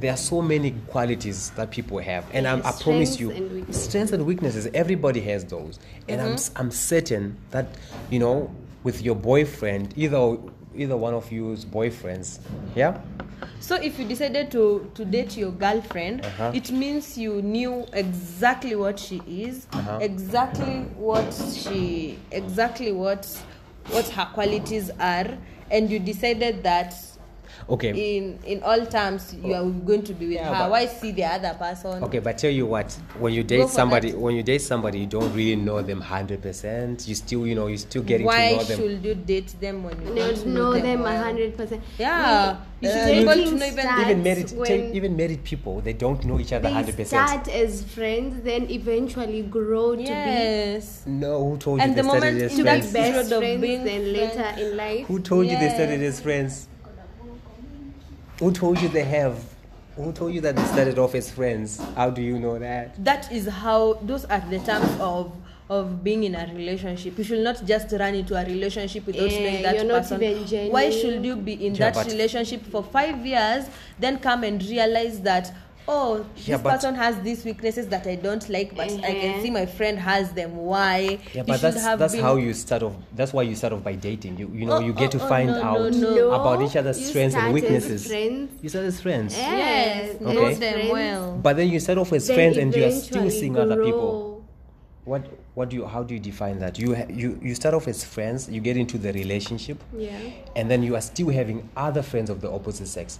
There 0.00 0.12
are 0.12 0.16
so 0.16 0.40
many 0.40 0.70
qualities 0.88 1.50
that 1.56 1.70
people 1.70 1.98
have, 1.98 2.24
and 2.32 2.48
I'm, 2.48 2.64
I 2.64 2.72
promise 2.72 3.20
you, 3.20 3.30
and 3.32 3.74
strengths 3.74 4.12
and 4.12 4.24
weaknesses. 4.24 4.66
Everybody 4.72 5.20
has 5.22 5.44
those, 5.44 5.78
and 6.08 6.22
I'm 6.22 6.32
s- 6.34 6.50
I'm 6.56 6.70
certain 6.70 7.36
that 7.50 7.66
you 8.10 8.18
know 8.18 8.50
with 8.82 9.02
your 9.02 9.14
boyfriend, 9.14 9.92
either 9.98 10.38
either 10.74 10.96
one 10.96 11.12
of 11.12 11.30
you's 11.30 11.66
boyfriends, 11.66 12.38
yeah, 12.74 12.98
So 13.60 13.76
if 13.76 13.98
you 13.98 14.04
decided 14.04 14.50
to 14.52 14.90
to 14.94 15.04
date 15.04 15.36
your 15.36 15.52
girlfriend, 15.52 16.24
Uh-huh. 16.24 16.52
it 16.54 16.70
means 16.72 17.16
you 17.18 17.42
knew 17.42 17.86
exactly 17.92 18.74
what 18.76 18.98
she 18.98 19.22
is, 19.28 19.66
Uh-huh. 19.72 19.98
exactly 20.00 20.86
what 20.96 21.32
she, 21.34 22.18
exactly 22.32 22.92
what 22.92 23.26
what 23.92 24.08
her 24.10 24.28
qualities 24.34 24.90
are, 25.00 25.28
and 25.70 25.90
you 25.90 25.98
decided 25.98 26.62
that 26.62 26.94
okay. 27.70 28.16
in 28.18 28.38
in 28.44 28.62
all 28.62 28.84
terms 28.86 29.34
you 29.42 29.54
are 29.54 29.64
going 29.64 30.02
to 30.02 30.12
be 30.12 30.26
with 30.26 30.34
Yeah, 30.36 30.52
her. 30.52 30.64
but- 30.64 30.70
Why 30.70 30.86
see 30.86 31.12
the 31.12 31.24
other 31.24 31.54
person? 31.58 32.02
Okay, 32.04 32.18
but 32.18 32.36
tell 32.38 32.50
you 32.50 32.66
what, 32.66 32.92
when 33.18 33.32
you 33.32 33.42
date 33.42 33.68
somebody, 33.68 34.10
that. 34.10 34.18
when 34.20 34.34
you 34.36 34.42
date 34.42 34.60
somebody, 34.62 34.98
you 35.00 35.06
don't 35.06 35.32
really 35.34 35.56
know 35.56 35.80
them 35.82 36.00
hundred 36.00 36.42
percent. 36.42 37.06
You 37.08 37.14
still, 37.14 37.46
you 37.46 37.54
know, 37.54 37.66
you 37.68 37.76
still 37.76 38.02
getting 38.02 38.26
Why 38.26 38.50
to 38.50 38.56
know 38.56 38.64
them. 38.64 38.78
should 38.80 39.04
you 39.04 39.14
date 39.14 39.54
them 39.60 39.84
when 39.84 39.96
you 40.02 40.08
You 40.08 40.14
don't 40.16 40.34
don't 40.34 40.46
know 40.54 40.72
them 40.72 41.04
a 41.04 41.16
hundred 41.18 41.56
percent. 41.56 41.82
Yeah, 41.98 42.56
you 42.80 42.88
uh, 42.88 42.92
should 42.92 43.06
be 43.06 43.18
able 43.22 43.34
to 43.34 43.56
know 43.56 43.66
even- 43.66 44.00
even 44.02 44.22
married, 44.22 44.50
when 44.52 44.66
tell- 44.68 44.94
even 44.98 45.16
married 45.16 45.44
people, 45.44 45.80
they 45.80 45.92
don't 45.92 46.24
know 46.24 46.38
each 46.40 46.52
other 46.52 46.68
they 46.68 46.74
hundred 46.74 46.96
percent. 46.96 47.28
start 47.28 47.48
as 47.48 47.84
friends, 47.84 48.42
then 48.42 48.70
eventually 48.70 49.42
grow 49.42 49.92
to 49.92 49.98
be 50.02 50.04
Yes. 50.04 51.02
No, 51.06 51.32
who 51.50 51.56
told 51.58 51.78
you 51.78 51.84
And 51.84 51.92
they 51.96 52.02
the 52.02 52.08
started 52.08 52.42
as 52.42 52.52
in 52.52 52.56
be 52.56 52.56
to 52.56 52.62
that 52.64 52.80
be 52.82 52.86
friends? 52.88 52.92
period 52.92 53.14
best 53.14 53.32
of 53.32 53.38
friends. 53.38 53.60
being 53.60 53.84
Then 53.84 54.12
later 54.12 54.48
in 54.58 54.76
life, 54.76 55.06
Who 55.06 55.20
told 55.20 55.46
you 55.46 55.56
they 55.58 55.68
started 55.68 56.00
Yes. 56.00 56.14
as 56.14 56.20
friends? 56.20 56.66
Who 58.40 58.50
told 58.50 58.80
you 58.80 58.88
they 58.88 59.04
have? 59.04 59.44
Who 59.96 60.12
told 60.12 60.32
you 60.32 60.40
that 60.40 60.56
they 60.56 60.64
started 60.64 60.98
off 60.98 61.14
as 61.14 61.30
friends? 61.30 61.78
How 61.94 62.08
do 62.08 62.22
you 62.22 62.38
know 62.38 62.58
that? 62.58 63.04
that 63.04 63.30
is 63.30 63.46
how 63.46 63.98
those 64.02 64.24
are 64.24 64.40
the 64.48 64.58
terms 64.60 64.90
of 64.98 65.32
of 65.68 66.02
being 66.02 66.24
in 66.24 66.34
a 66.34 66.50
relationship 66.52 67.16
you 67.16 67.22
should 67.22 67.44
not 67.44 67.64
just 67.64 67.92
run 67.92 68.12
into 68.12 68.34
a 68.34 68.44
relationship 68.44 69.06
without 69.06 69.30
Yeah, 69.30 69.38
knowing 69.38 69.62
that 69.62 69.74
you're 69.76 69.84
not 69.84 70.02
person 70.02 70.20
even 70.20 70.72
why 70.72 70.90
should 70.90 71.24
you 71.24 71.36
be 71.36 71.64
in 71.64 71.76
Yeah, 71.76 71.92
that 71.92 72.06
relationship 72.06 72.66
for 72.66 72.82
five 72.82 73.24
years 73.24 73.66
then 73.96 74.18
come 74.18 74.42
and 74.42 74.60
realize 74.64 75.20
that 75.20 75.54
oh 75.88 76.24
Yeah, 76.36 76.56
this 76.56 76.62
but- 76.62 76.70
person 76.74 76.94
has 76.94 77.18
these 77.20 77.44
weaknesses 77.44 77.88
that 77.88 78.06
i 78.06 78.14
don't 78.14 78.48
like 78.48 78.74
but 78.76 78.90
i 78.90 79.12
can 79.12 79.30
Uh-huh. 79.30 79.42
see 79.42 79.50
my 79.50 79.66
friend 79.66 79.98
has 79.98 80.32
them 80.32 80.56
why 80.56 81.18
Yeah, 81.34 81.42
but 81.42 81.60
that's 81.60 81.82
that's 81.82 82.14
been- 82.14 82.22
how 82.22 82.36
you 82.36 82.52
start 82.54 82.82
off. 82.82 82.94
That's 83.14 83.32
why 83.32 83.42
you 83.42 83.54
start 83.56 83.72
off 83.72 83.82
by 83.82 83.94
dating. 83.94 84.38
You 84.38 84.50
you 84.54 84.66
know 84.66 84.76
Oh, 84.76 84.80
you 84.80 84.92
get 84.92 85.14
oh, 85.14 85.18
to 85.18 85.24
oh, 85.24 85.28
find 85.28 85.48
no, 85.50 85.56
no, 85.62 85.62
out 85.86 85.92
no. 85.94 86.30
about 86.32 86.62
each 86.62 86.76
other's 86.76 87.00
you 87.00 87.06
strengths 87.06 87.36
and 87.36 87.52
weaknesses. 87.52 88.06
friends. 88.06 88.50
You 88.62 88.68
start 88.68 88.84
as 88.86 89.00
friends. 89.00 89.36
yes 89.36 89.50
Yes, 90.12 90.20
know 90.20 90.30
Okay. 90.30 90.54
them 90.54 90.88
well 90.90 91.38
But 91.42 91.56
then 91.56 91.68
you 91.68 91.80
start 91.80 91.98
off 91.98 92.12
as 92.12 92.26
Then 92.26 92.36
friends 92.36 92.56
and 92.56 92.74
you 92.74 92.84
are 92.84 92.90
still 92.92 93.18
eventually 93.26 93.40
seeing 93.40 93.56
other 93.58 93.82
people. 93.84 94.42
What 95.04 95.22
what 95.54 95.68
do 95.70 95.76
you 95.76 95.86
how 95.86 96.02
do 96.04 96.14
you 96.14 96.20
define 96.20 96.58
that? 96.60 96.78
You 96.78 96.94
ha- 96.94 97.10
you 97.10 97.38
you 97.42 97.54
start 97.54 97.74
off 97.74 97.88
as 97.88 98.04
friends, 98.04 98.48
you 98.48 98.60
get 98.60 98.76
into 98.76 98.96
the 98.98 99.12
relationship, 99.12 99.78
Yeah. 99.96 100.12
and 100.54 100.70
then 100.70 100.82
you 100.82 100.94
are 100.94 101.00
still 101.02 101.30
having 101.30 101.68
other 101.76 102.02
friends 102.02 102.30
of 102.30 102.40
the 102.40 102.50
opposite 102.50 102.86
sex. 102.86 103.18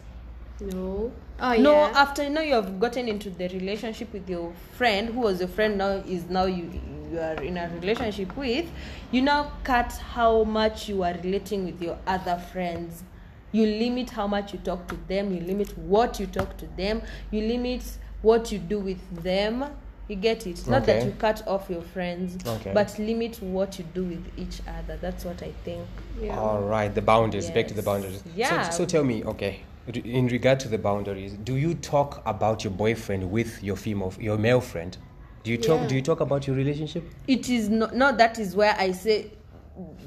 No. 0.61 1.13
Oh 1.43 1.55
no 1.55 1.73
yeah. 1.73 1.93
after 1.95 2.29
now 2.29 2.43
you 2.43 2.55
have 2.55 2.79
gotten 2.79 3.09
into 3.09 3.31
the 3.31 3.49
relationship 3.49 4.13
with 4.13 4.29
your 4.29 4.53
friend 4.73 5.09
who 5.09 5.21
was 5.21 5.41
your 5.41 5.49
friend 5.49 5.79
now 5.79 6.03
is 6.07 6.25
now 6.29 6.45
you 6.45 6.71
you 7.11 7.19
are 7.19 7.43
in 7.43 7.57
a 7.57 7.69
relationship 7.81 8.37
with 8.37 8.71
you 9.11 9.23
now 9.23 9.53
cut 9.65 9.91
how 10.13 10.45
much 10.45 10.87
you 10.89 11.03
are 11.03 11.15
relating 11.25 11.65
with 11.65 11.81
your 11.81 11.99
other 12.07 12.37
friends 12.53 13.05
you 13.53 13.65
limit 13.65 14.11
how 14.11 14.27
much 14.27 14.53
you 14.53 14.59
talk 14.59 14.87
to 14.87 14.97
them 15.09 15.33
you 15.35 15.41
limit 15.41 15.77
what 15.79 16.21
you 16.21 16.27
talk 16.27 16.57
to 16.59 16.67
them 16.77 17.01
you 17.31 17.41
limit 17.41 17.83
what 18.21 18.53
you 18.53 18.59
do 18.59 18.79
with 18.79 19.23
them 19.23 19.65
you 20.11 20.17
get 20.17 20.47
it 20.47 20.67
not 20.67 20.85
that 20.87 21.05
you 21.07 21.13
cut 21.13 21.47
off 21.47 21.71
your 21.71 21.83
friends 21.83 22.37
Okay. 22.47 22.73
but 22.75 22.99
limit 22.99 23.41
what 23.41 23.79
you 23.79 23.85
do 23.95 24.05
with 24.05 24.27
each 24.37 24.61
other 24.67 24.97
that's 25.01 25.25
what 25.25 25.41
i 25.43 25.53
think 25.65 25.87
yeah. 26.21 26.39
All 26.39 26.61
right, 26.61 26.95
the 26.95 27.01
boundaries. 27.01 27.51
Back 27.51 27.69
to 27.69 27.75
the 27.75 27.83
boundaries. 27.83 28.23
Yeah. 28.37 28.69
So, 28.69 28.79
so 28.79 28.85
tell 28.85 29.05
me, 29.05 29.25
okay, 29.25 29.61
in 30.05 30.27
regard 30.27 30.61
to 30.61 30.69
the 30.69 30.77
boundaries, 30.77 31.33
do 31.33 31.57
you 31.57 31.73
talk 31.75 32.21
about 32.27 32.63
your 32.63 32.73
boyfriend 32.75 33.31
with 33.31 33.63
your 33.63 33.77
female, 33.77 34.13
your 34.21 34.37
male 34.37 34.61
friend? 34.61 34.99
Do 35.45 35.51
you 35.51 35.57
talk? 35.57 35.81
Yeah. 35.81 35.87
Do 35.89 35.95
you 35.95 36.03
talk 36.03 36.21
about 36.21 36.47
your 36.47 36.57
relationship? 36.57 37.05
it 37.27 37.49
is 37.49 37.71
not 37.71 37.95
no 37.95 38.15
that 38.15 38.39
is 38.39 38.55
where 38.55 38.75
i 38.79 38.93
say 38.93 39.31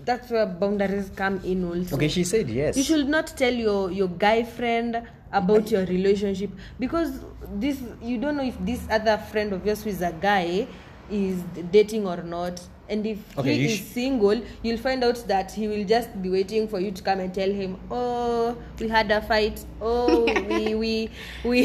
that's 0.06 0.30
where 0.30 0.46
boundaries 0.46 1.10
come 1.16 1.40
in 1.44 1.64
also 1.64 1.96
Okay, 1.96 2.10
she 2.10 2.24
said 2.24 2.48
yes. 2.50 2.78
you 2.78 2.84
should 2.84 3.08
not 3.10 3.28
tell 3.36 3.54
your 3.54 3.90
your 3.92 4.10
guy 4.10 4.44
friend 4.44 5.02
about 5.34 5.70
your 5.72 5.86
relationship 5.86 6.50
because 6.80 7.20
this 7.56 7.82
you 8.02 8.18
don't 8.18 8.38
know 8.38 8.44
if 8.44 8.58
this 8.66 8.82
other 8.90 9.18
friend 9.18 9.52
of 9.54 9.66
yours 9.66 9.84
who 9.84 9.90
is 9.90 10.02
a 10.02 10.12
guy 10.14 10.68
is 11.10 11.42
dating 11.72 12.08
or 12.08 12.22
not 12.24 12.62
And 12.90 13.08
if 13.08 13.18
Okay, 13.40 13.56
he 13.58 13.66
is 13.66 13.80
sh- 13.80 13.94
single, 13.96 14.42
you'll 14.62 14.78
find 14.78 15.04
out 15.08 15.16
that 15.28 15.52
he 15.56 15.68
will 15.72 15.86
just 15.88 16.10
be 16.22 16.30
waiting 16.30 16.68
for 16.68 16.80
you 16.84 16.92
to 16.92 17.02
come 17.02 17.22
and 17.24 17.32
tell 17.34 17.50
him, 17.50 17.78
"Oh, 17.90 18.58
we 18.78 18.90
had 18.92 19.10
a 19.10 19.22
fight. 19.22 19.64
Oh, 19.82 20.36
we 20.50 20.76
we 20.84 21.10
we 21.48 21.62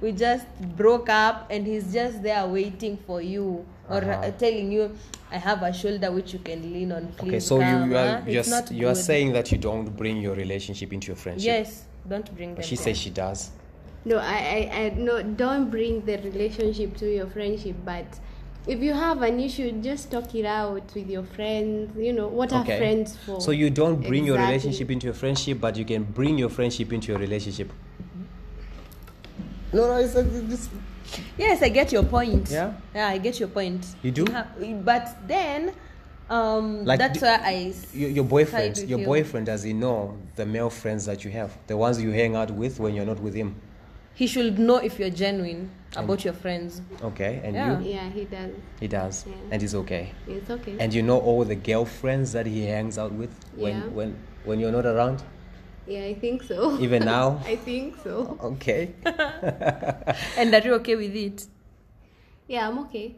we 0.00 0.12
just 0.16 0.46
broke 0.80 1.10
up," 1.12 1.52
and 1.52 1.66
he's 1.66 1.92
just 1.92 2.22
there 2.22 2.46
waiting 2.48 2.96
for 3.06 3.20
you 3.20 3.66
or 3.92 4.00
Uh-huh. 4.00 4.24
uh, 4.24 4.30
telling 4.40 4.72
you, 4.72 4.88
"I 5.30 5.36
have 5.36 5.60
a 5.62 5.72
shoulder 5.76 6.10
which 6.10 6.32
you 6.32 6.40
can 6.40 6.64
lean 6.72 6.90
on." 6.92 7.12
Please 7.20 7.28
Okay, 7.28 7.40
so 7.40 7.60
you, 7.60 7.64
come." 7.68 7.90
you 7.90 7.96
huh? 7.96 8.02
are 8.08 8.22
It's 8.26 8.48
you're, 8.48 8.80
you 8.80 8.88
are 8.88 8.96
saying 8.96 9.32
that 9.36 9.52
you 9.52 9.58
don't 9.58 9.92
bring 9.94 10.24
your 10.24 10.34
relationship 10.34 10.90
into 10.96 11.08
your 11.12 11.20
friendship. 11.20 11.46
yes. 11.52 11.84
Don't 12.08 12.34
bring 12.34 12.54
them. 12.54 12.64
She 12.64 12.76
there. 12.76 12.84
says 12.84 12.98
she 12.98 13.10
does. 13.10 13.50
No, 14.04 14.18
I, 14.18 14.68
I, 14.72 14.76
I 14.76 14.88
no, 14.96 15.22
don't 15.22 15.70
bring 15.70 16.04
the 16.04 16.18
relationship 16.18 16.96
to 16.96 17.06
your 17.06 17.26
friendship. 17.28 17.76
But 17.84 18.18
if 18.66 18.80
you 18.80 18.92
have 18.92 19.22
an 19.22 19.38
issue, 19.38 19.70
just 19.80 20.10
talk 20.10 20.34
it 20.34 20.44
out 20.44 20.94
with 20.94 21.08
your 21.08 21.22
friends. 21.22 21.96
You 21.96 22.12
know 22.12 22.28
what 22.28 22.52
are 22.52 22.64
friends 22.64 23.16
for? 23.24 23.40
So 23.40 23.52
you 23.52 23.70
don't 23.70 24.00
bring 24.02 24.24
your 24.24 24.38
relationship 24.38 24.90
into 24.90 25.06
your 25.06 25.14
friendship, 25.14 25.60
but 25.60 25.76
you 25.76 25.84
can 25.84 26.02
bring 26.02 26.38
your 26.38 26.48
friendship 26.48 26.92
into 26.92 27.12
your 27.12 27.20
relationship. 27.20 27.72
No, 29.72 29.86
no, 29.86 29.96
it's, 29.96 30.14
it's 30.14 30.68
Yes, 31.36 31.62
I 31.62 31.68
get 31.68 31.92
your 31.92 32.04
point. 32.04 32.50
Yeah? 32.50 32.72
Yeah, 32.94 33.08
I 33.08 33.18
get 33.18 33.38
your 33.38 33.48
point. 33.48 33.84
You 34.02 34.10
do? 34.10 34.24
have- 34.32 34.84
but 34.84 35.16
then, 35.26 35.72
um, 36.32 36.84
Like 36.84 36.98
that's 36.98 37.18
do- 37.20 37.26
where 37.26 37.40
I. 37.40 37.54
s- 37.76 37.94
your, 37.94 38.10
your 38.10 38.24
boyfriend. 38.24 38.76
side 38.76 38.88
Your 38.88 39.00
you. 39.00 39.04
boyfriend 39.06 39.46
does 39.46 39.62
he 39.62 39.72
know 39.72 40.16
the 40.36 40.46
male 40.46 40.70
friends 40.70 41.04
that 41.06 41.24
you 41.24 41.30
have, 41.32 41.50
the 41.66 41.76
ones 41.76 42.00
you 42.02 42.10
hang 42.10 42.34
out 42.36 42.50
with 42.50 42.80
when 42.80 42.94
you're 42.94 43.06
not 43.12 43.20
with 43.20 43.34
him? 43.34 43.54
He 44.14 44.26
should 44.26 44.58
know 44.58 44.76
if 44.76 44.98
you're 44.98 45.10
genuine 45.24 45.70
about 45.96 46.24
your 46.24 46.34
friends. 46.34 46.82
Okay, 47.02 47.40
and 47.44 47.54
Yeah. 47.54 47.80
you? 47.80 47.90
yeah, 47.94 48.08
he 48.10 48.24
does. 48.24 48.52
He 48.80 48.88
does, 48.88 49.24
Yeah. 49.26 49.34
and 49.52 49.62
he's 49.62 49.74
okay. 49.74 50.12
It's 50.28 50.50
okay. 50.50 50.76
And 50.78 50.92
you 50.92 51.02
know 51.02 51.18
all 51.18 51.44
the 51.44 51.54
girlfriends 51.56 52.32
that 52.32 52.46
he 52.46 52.64
hangs 52.66 52.96
out 52.98 53.12
with 53.12 53.32
when 53.56 53.74
Yeah. 53.76 53.88
when 53.98 54.16
when 54.44 54.60
you're 54.60 54.72
not 54.72 54.86
around. 54.86 55.22
yeah, 55.86 56.04
I 56.12 56.14
think 56.14 56.42
so. 56.44 56.78
Even 56.80 57.04
now. 57.04 57.40
I 57.52 57.56
think 57.56 57.96
so. 58.04 58.36
Okay. 58.52 58.92
And 60.38 60.54
are 60.54 60.60
you 60.64 60.74
okay 60.80 60.96
with 60.96 61.14
it? 61.14 61.46
Yeah, 62.48 62.68
I'm 62.68 62.78
okay. 62.86 63.16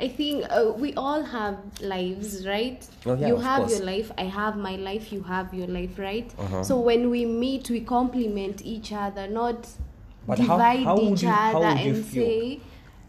I 0.00 0.08
think 0.08 0.44
uh, 0.48 0.72
we 0.76 0.94
all 0.94 1.22
have 1.24 1.58
lives, 1.80 2.46
right? 2.46 2.86
Oh, 3.04 3.14
yeah, 3.14 3.26
you 3.28 3.36
have 3.36 3.58
course. 3.62 3.72
your 3.72 3.84
life, 3.84 4.12
I 4.16 4.24
have 4.24 4.56
my 4.56 4.76
life, 4.76 5.12
you 5.12 5.22
have 5.24 5.52
your 5.52 5.66
life, 5.66 5.98
right? 5.98 6.32
Uh-huh. 6.38 6.62
So 6.62 6.78
when 6.78 7.10
we 7.10 7.24
meet, 7.26 7.68
we 7.68 7.80
complement 7.80 8.62
each 8.62 8.92
other, 8.92 9.26
not 9.26 9.66
But 10.26 10.38
divide 10.38 10.84
how 10.84 10.96
would 10.96 11.12
each 11.18 11.22
you- 11.24 11.28
other 11.30 11.66
and 11.66 11.96
feel? 12.04 12.24
say 12.26 12.60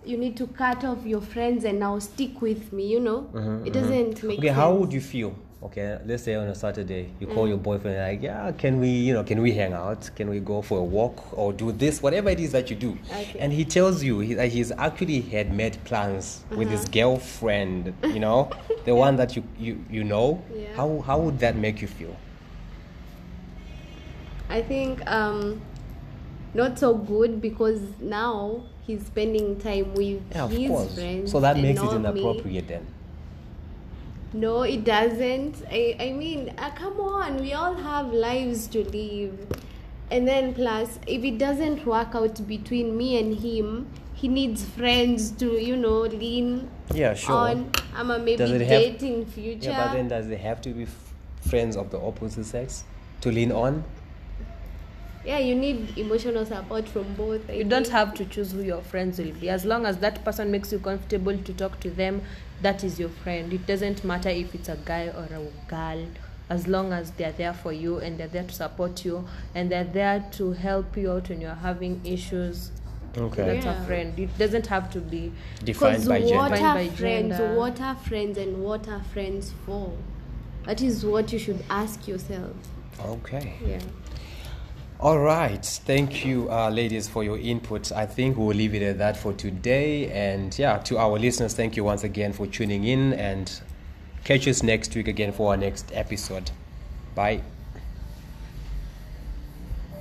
you 0.06 0.18
need 0.18 0.36
to 0.38 0.48
cut 0.48 0.84
off 0.84 1.06
your 1.06 1.22
friends 1.22 1.64
and 1.64 1.80
now 1.80 2.00
stick 2.00 2.42
with 2.42 2.74
me. 2.74 2.88
You 2.88 3.02
know, 3.02 3.62
it 3.66 3.74
doesn't 3.74 4.24
make 4.24 4.40
Okay, 4.40 4.48
sense. 4.48 4.58
how 4.58 4.74
would 4.74 4.92
you 4.92 5.02
feel? 5.02 5.36
Okay, 5.62 6.00
let's 6.06 6.24
say 6.24 6.36
on 6.36 6.48
a 6.48 6.56
Saturday, 6.56 7.10
you 7.20 7.28
call 7.28 7.46
your 7.46 7.58
Mm. 7.58 7.64
boyfriend 7.64 7.98
like, 7.98 8.22
yeah, 8.24 8.50
can 8.58 8.80
we, 8.80 8.88
you 8.88 9.14
know, 9.14 9.26
can 9.26 9.42
we 9.42 9.52
hang 9.52 9.74
out? 9.74 10.10
Can 10.16 10.30
we 10.30 10.40
go 10.40 10.62
for 10.62 10.80
a 10.80 10.84
walk 10.84 11.38
or 11.38 11.52
do 11.52 11.74
this, 11.74 12.02
whatever 12.02 12.30
it 12.30 12.40
is 12.40 12.54
that 12.54 12.70
you 12.70 12.78
do? 12.78 12.98
Okay. 13.12 13.40
And 13.40 13.52
he 13.52 13.66
tells 13.66 14.02
you 14.02 14.20
he, 14.22 14.34
that 14.36 14.48
he's 14.54 14.72
actually 14.72 15.20
had 15.20 15.52
made 15.54 15.78
plans 15.84 16.46
with 16.56 16.70
his 16.70 16.84
Uh-huh. 16.84 16.92
girlfriend, 16.94 17.94
you 18.14 18.22
know, 18.22 18.50
the 18.86 18.96
one 18.96 19.18
that 19.18 19.36
you, 19.36 19.44
you, 19.60 19.84
you 19.92 20.06
know. 20.06 20.42
Yeah. 20.56 20.68
How, 20.78 21.00
how 21.06 21.20
would 21.20 21.40
that 21.40 21.58
make 21.58 21.82
you 21.82 21.90
feel? 21.90 22.16
I 24.50 24.62
think 24.62 25.06
um, 25.12 25.60
not 26.54 26.80
so 26.80 26.96
good 26.96 27.42
because 27.42 27.82
now 28.00 28.64
he's 28.88 29.06
spending 29.06 29.60
time 29.60 29.94
with 29.94 30.22
Yeah, 30.34 30.46
of 30.46 30.52
his 30.54 30.72
course. 30.72 30.94
friends. 30.94 31.32
So 31.34 31.42
that 31.42 31.58
makes 31.60 31.82
it 31.82 31.92
not 31.92 32.14
me. 32.14 32.22
inappropriate 32.22 32.68
then. 32.70 32.88
No, 34.34 34.62
it 34.62 34.84
doesn't. 34.84 35.64
I, 35.72 35.96
I 36.00 36.12
mean, 36.12 36.54
uh, 36.58 36.70
come 36.72 37.00
on, 37.00 37.38
we 37.38 37.54
all 37.54 37.74
have 37.74 38.14
lives 38.14 38.68
to 38.68 38.84
live. 38.90 39.48
And 40.12 40.28
then, 40.28 40.54
plus, 40.54 41.00
if 41.08 41.24
it 41.24 41.38
doesn't 41.38 41.86
work 41.86 42.14
out 42.16 42.48
between 42.48 42.96
me 42.98 43.18
and 43.20 43.36
him, 43.38 43.88
he 44.14 44.28
needs 44.28 44.64
friends 44.66 45.32
to, 45.34 45.54
you 45.60 45.76
know, 45.76 46.02
lean 46.02 46.70
Yeah, 46.94 47.14
sure. 47.14 47.36
on. 47.36 47.72
I'm 47.96 48.12
a 48.12 48.20
maybe 48.20 48.38
Does 48.38 48.52
it 48.52 48.62
have- 48.62 49.04
in 49.04 49.26
future. 49.26 49.70
Yeah, 49.70 49.88
but 49.88 49.94
then 49.94 50.08
does 50.08 50.30
it 50.30 50.40
have 50.40 50.62
to 50.62 50.70
be 50.70 50.84
f- 50.84 51.14
friends 51.48 51.76
of 51.78 51.90
the 51.90 52.00
opposite 52.00 52.46
sex 52.46 52.84
to 53.22 53.32
lean 53.32 53.52
on? 53.52 53.84
Yeah, 55.26 55.38
you 55.40 55.56
need 55.56 55.98
emotional 55.98 56.46
support 56.46 56.88
from 56.88 57.14
both. 57.16 57.50
I 57.50 57.54
You 57.54 57.64
don't 57.66 57.88
have 57.90 58.14
to 58.16 58.26
choose 58.26 58.52
who 58.52 58.62
your 58.62 58.82
friends 58.82 59.20
will 59.20 59.32
be. 59.34 59.50
As 59.50 59.66
long 59.66 59.86
as 59.86 59.98
that 59.98 60.24
person 60.24 60.50
makes 60.52 60.72
you 60.72 60.80
comfortable 60.80 61.38
to 61.38 61.54
talk 61.54 61.80
to 61.82 61.90
them, 61.90 62.22
that 62.62 62.84
is 62.84 63.00
your 63.00 63.10
friend. 63.10 63.52
It 63.54 63.66
doesn't 63.68 64.04
matter 64.04 64.30
if 64.30 64.56
it's 64.56 64.70
a 64.70 64.78
guy 64.86 65.08
or 65.08 65.28
a 65.34 65.70
girl. 65.70 66.06
As 66.50 66.68
long 66.68 66.94
as 66.94 67.12
they're 67.12 67.32
there 67.34 67.54
for 67.54 67.72
you 67.72 68.00
and 68.00 68.18
they're 68.18 68.28
there 68.28 68.44
to 68.44 68.54
support 68.54 69.06
you 69.06 69.28
and 69.54 69.72
they're 69.72 69.84
there 69.84 70.26
to 70.32 70.52
help 70.54 70.98
you 70.98 71.12
out 71.12 71.30
when 71.30 71.42
you're 71.42 71.54
having 71.54 72.02
issues, 72.04 72.72
Okay. 73.18 73.44
that's 73.44 73.66
Yeah. 73.66 73.84
a 73.84 73.86
friend. 73.86 74.18
It 74.18 74.36
doesn't 74.38 74.66
have 74.68 74.90
to 74.92 75.00
be. 75.00 75.32
Defined 75.64 76.08
by 76.08 76.20
gender. 76.22 76.34
Defined 76.34 76.54
are 76.66 76.74
by 76.76 76.88
friends? 76.88 77.38
gender. 77.38 77.56
What 77.56 77.82
are 77.82 77.96
friends 77.96 78.38
and 78.38 78.64
what 78.64 78.88
are 78.88 79.02
friends 79.14 79.54
for? 79.66 79.92
That 80.66 80.82
is 80.82 81.06
what 81.06 81.32
you 81.32 81.40
should 81.40 81.64
ask 81.70 82.08
yourself. 82.08 82.52
Okay. 83.06 83.54
Yeah. 83.66 83.80
All 85.02 85.18
right. 85.20 85.64
Thank 85.64 86.26
you, 86.26 86.52
uh, 86.52 86.70
ladies, 86.70 87.08
for 87.08 87.24
your 87.24 87.38
input. 87.38 87.90
I 87.94 88.06
think 88.06 88.38
we'll 88.38 88.48
leave 88.50 88.76
it 88.76 88.82
at 88.82 88.98
that 88.98 89.16
for 89.16 89.32
today. 89.32 90.12
And 90.12 90.58
yeah, 90.60 90.78
to 90.80 90.98
our 90.98 91.18
listeners, 91.18 91.54
thank 91.54 91.78
you 91.78 91.86
once 91.86 92.04
again 92.04 92.34
for 92.34 92.46
tuning 92.46 92.84
in 92.84 93.14
and 93.14 93.62
catch 94.26 94.46
us 94.46 94.62
next 94.62 94.94
week 94.96 95.08
again 95.08 95.32
for 95.32 95.52
our 95.52 95.58
next 95.58 95.90
episode. 95.94 96.52
Bye. 97.16 97.42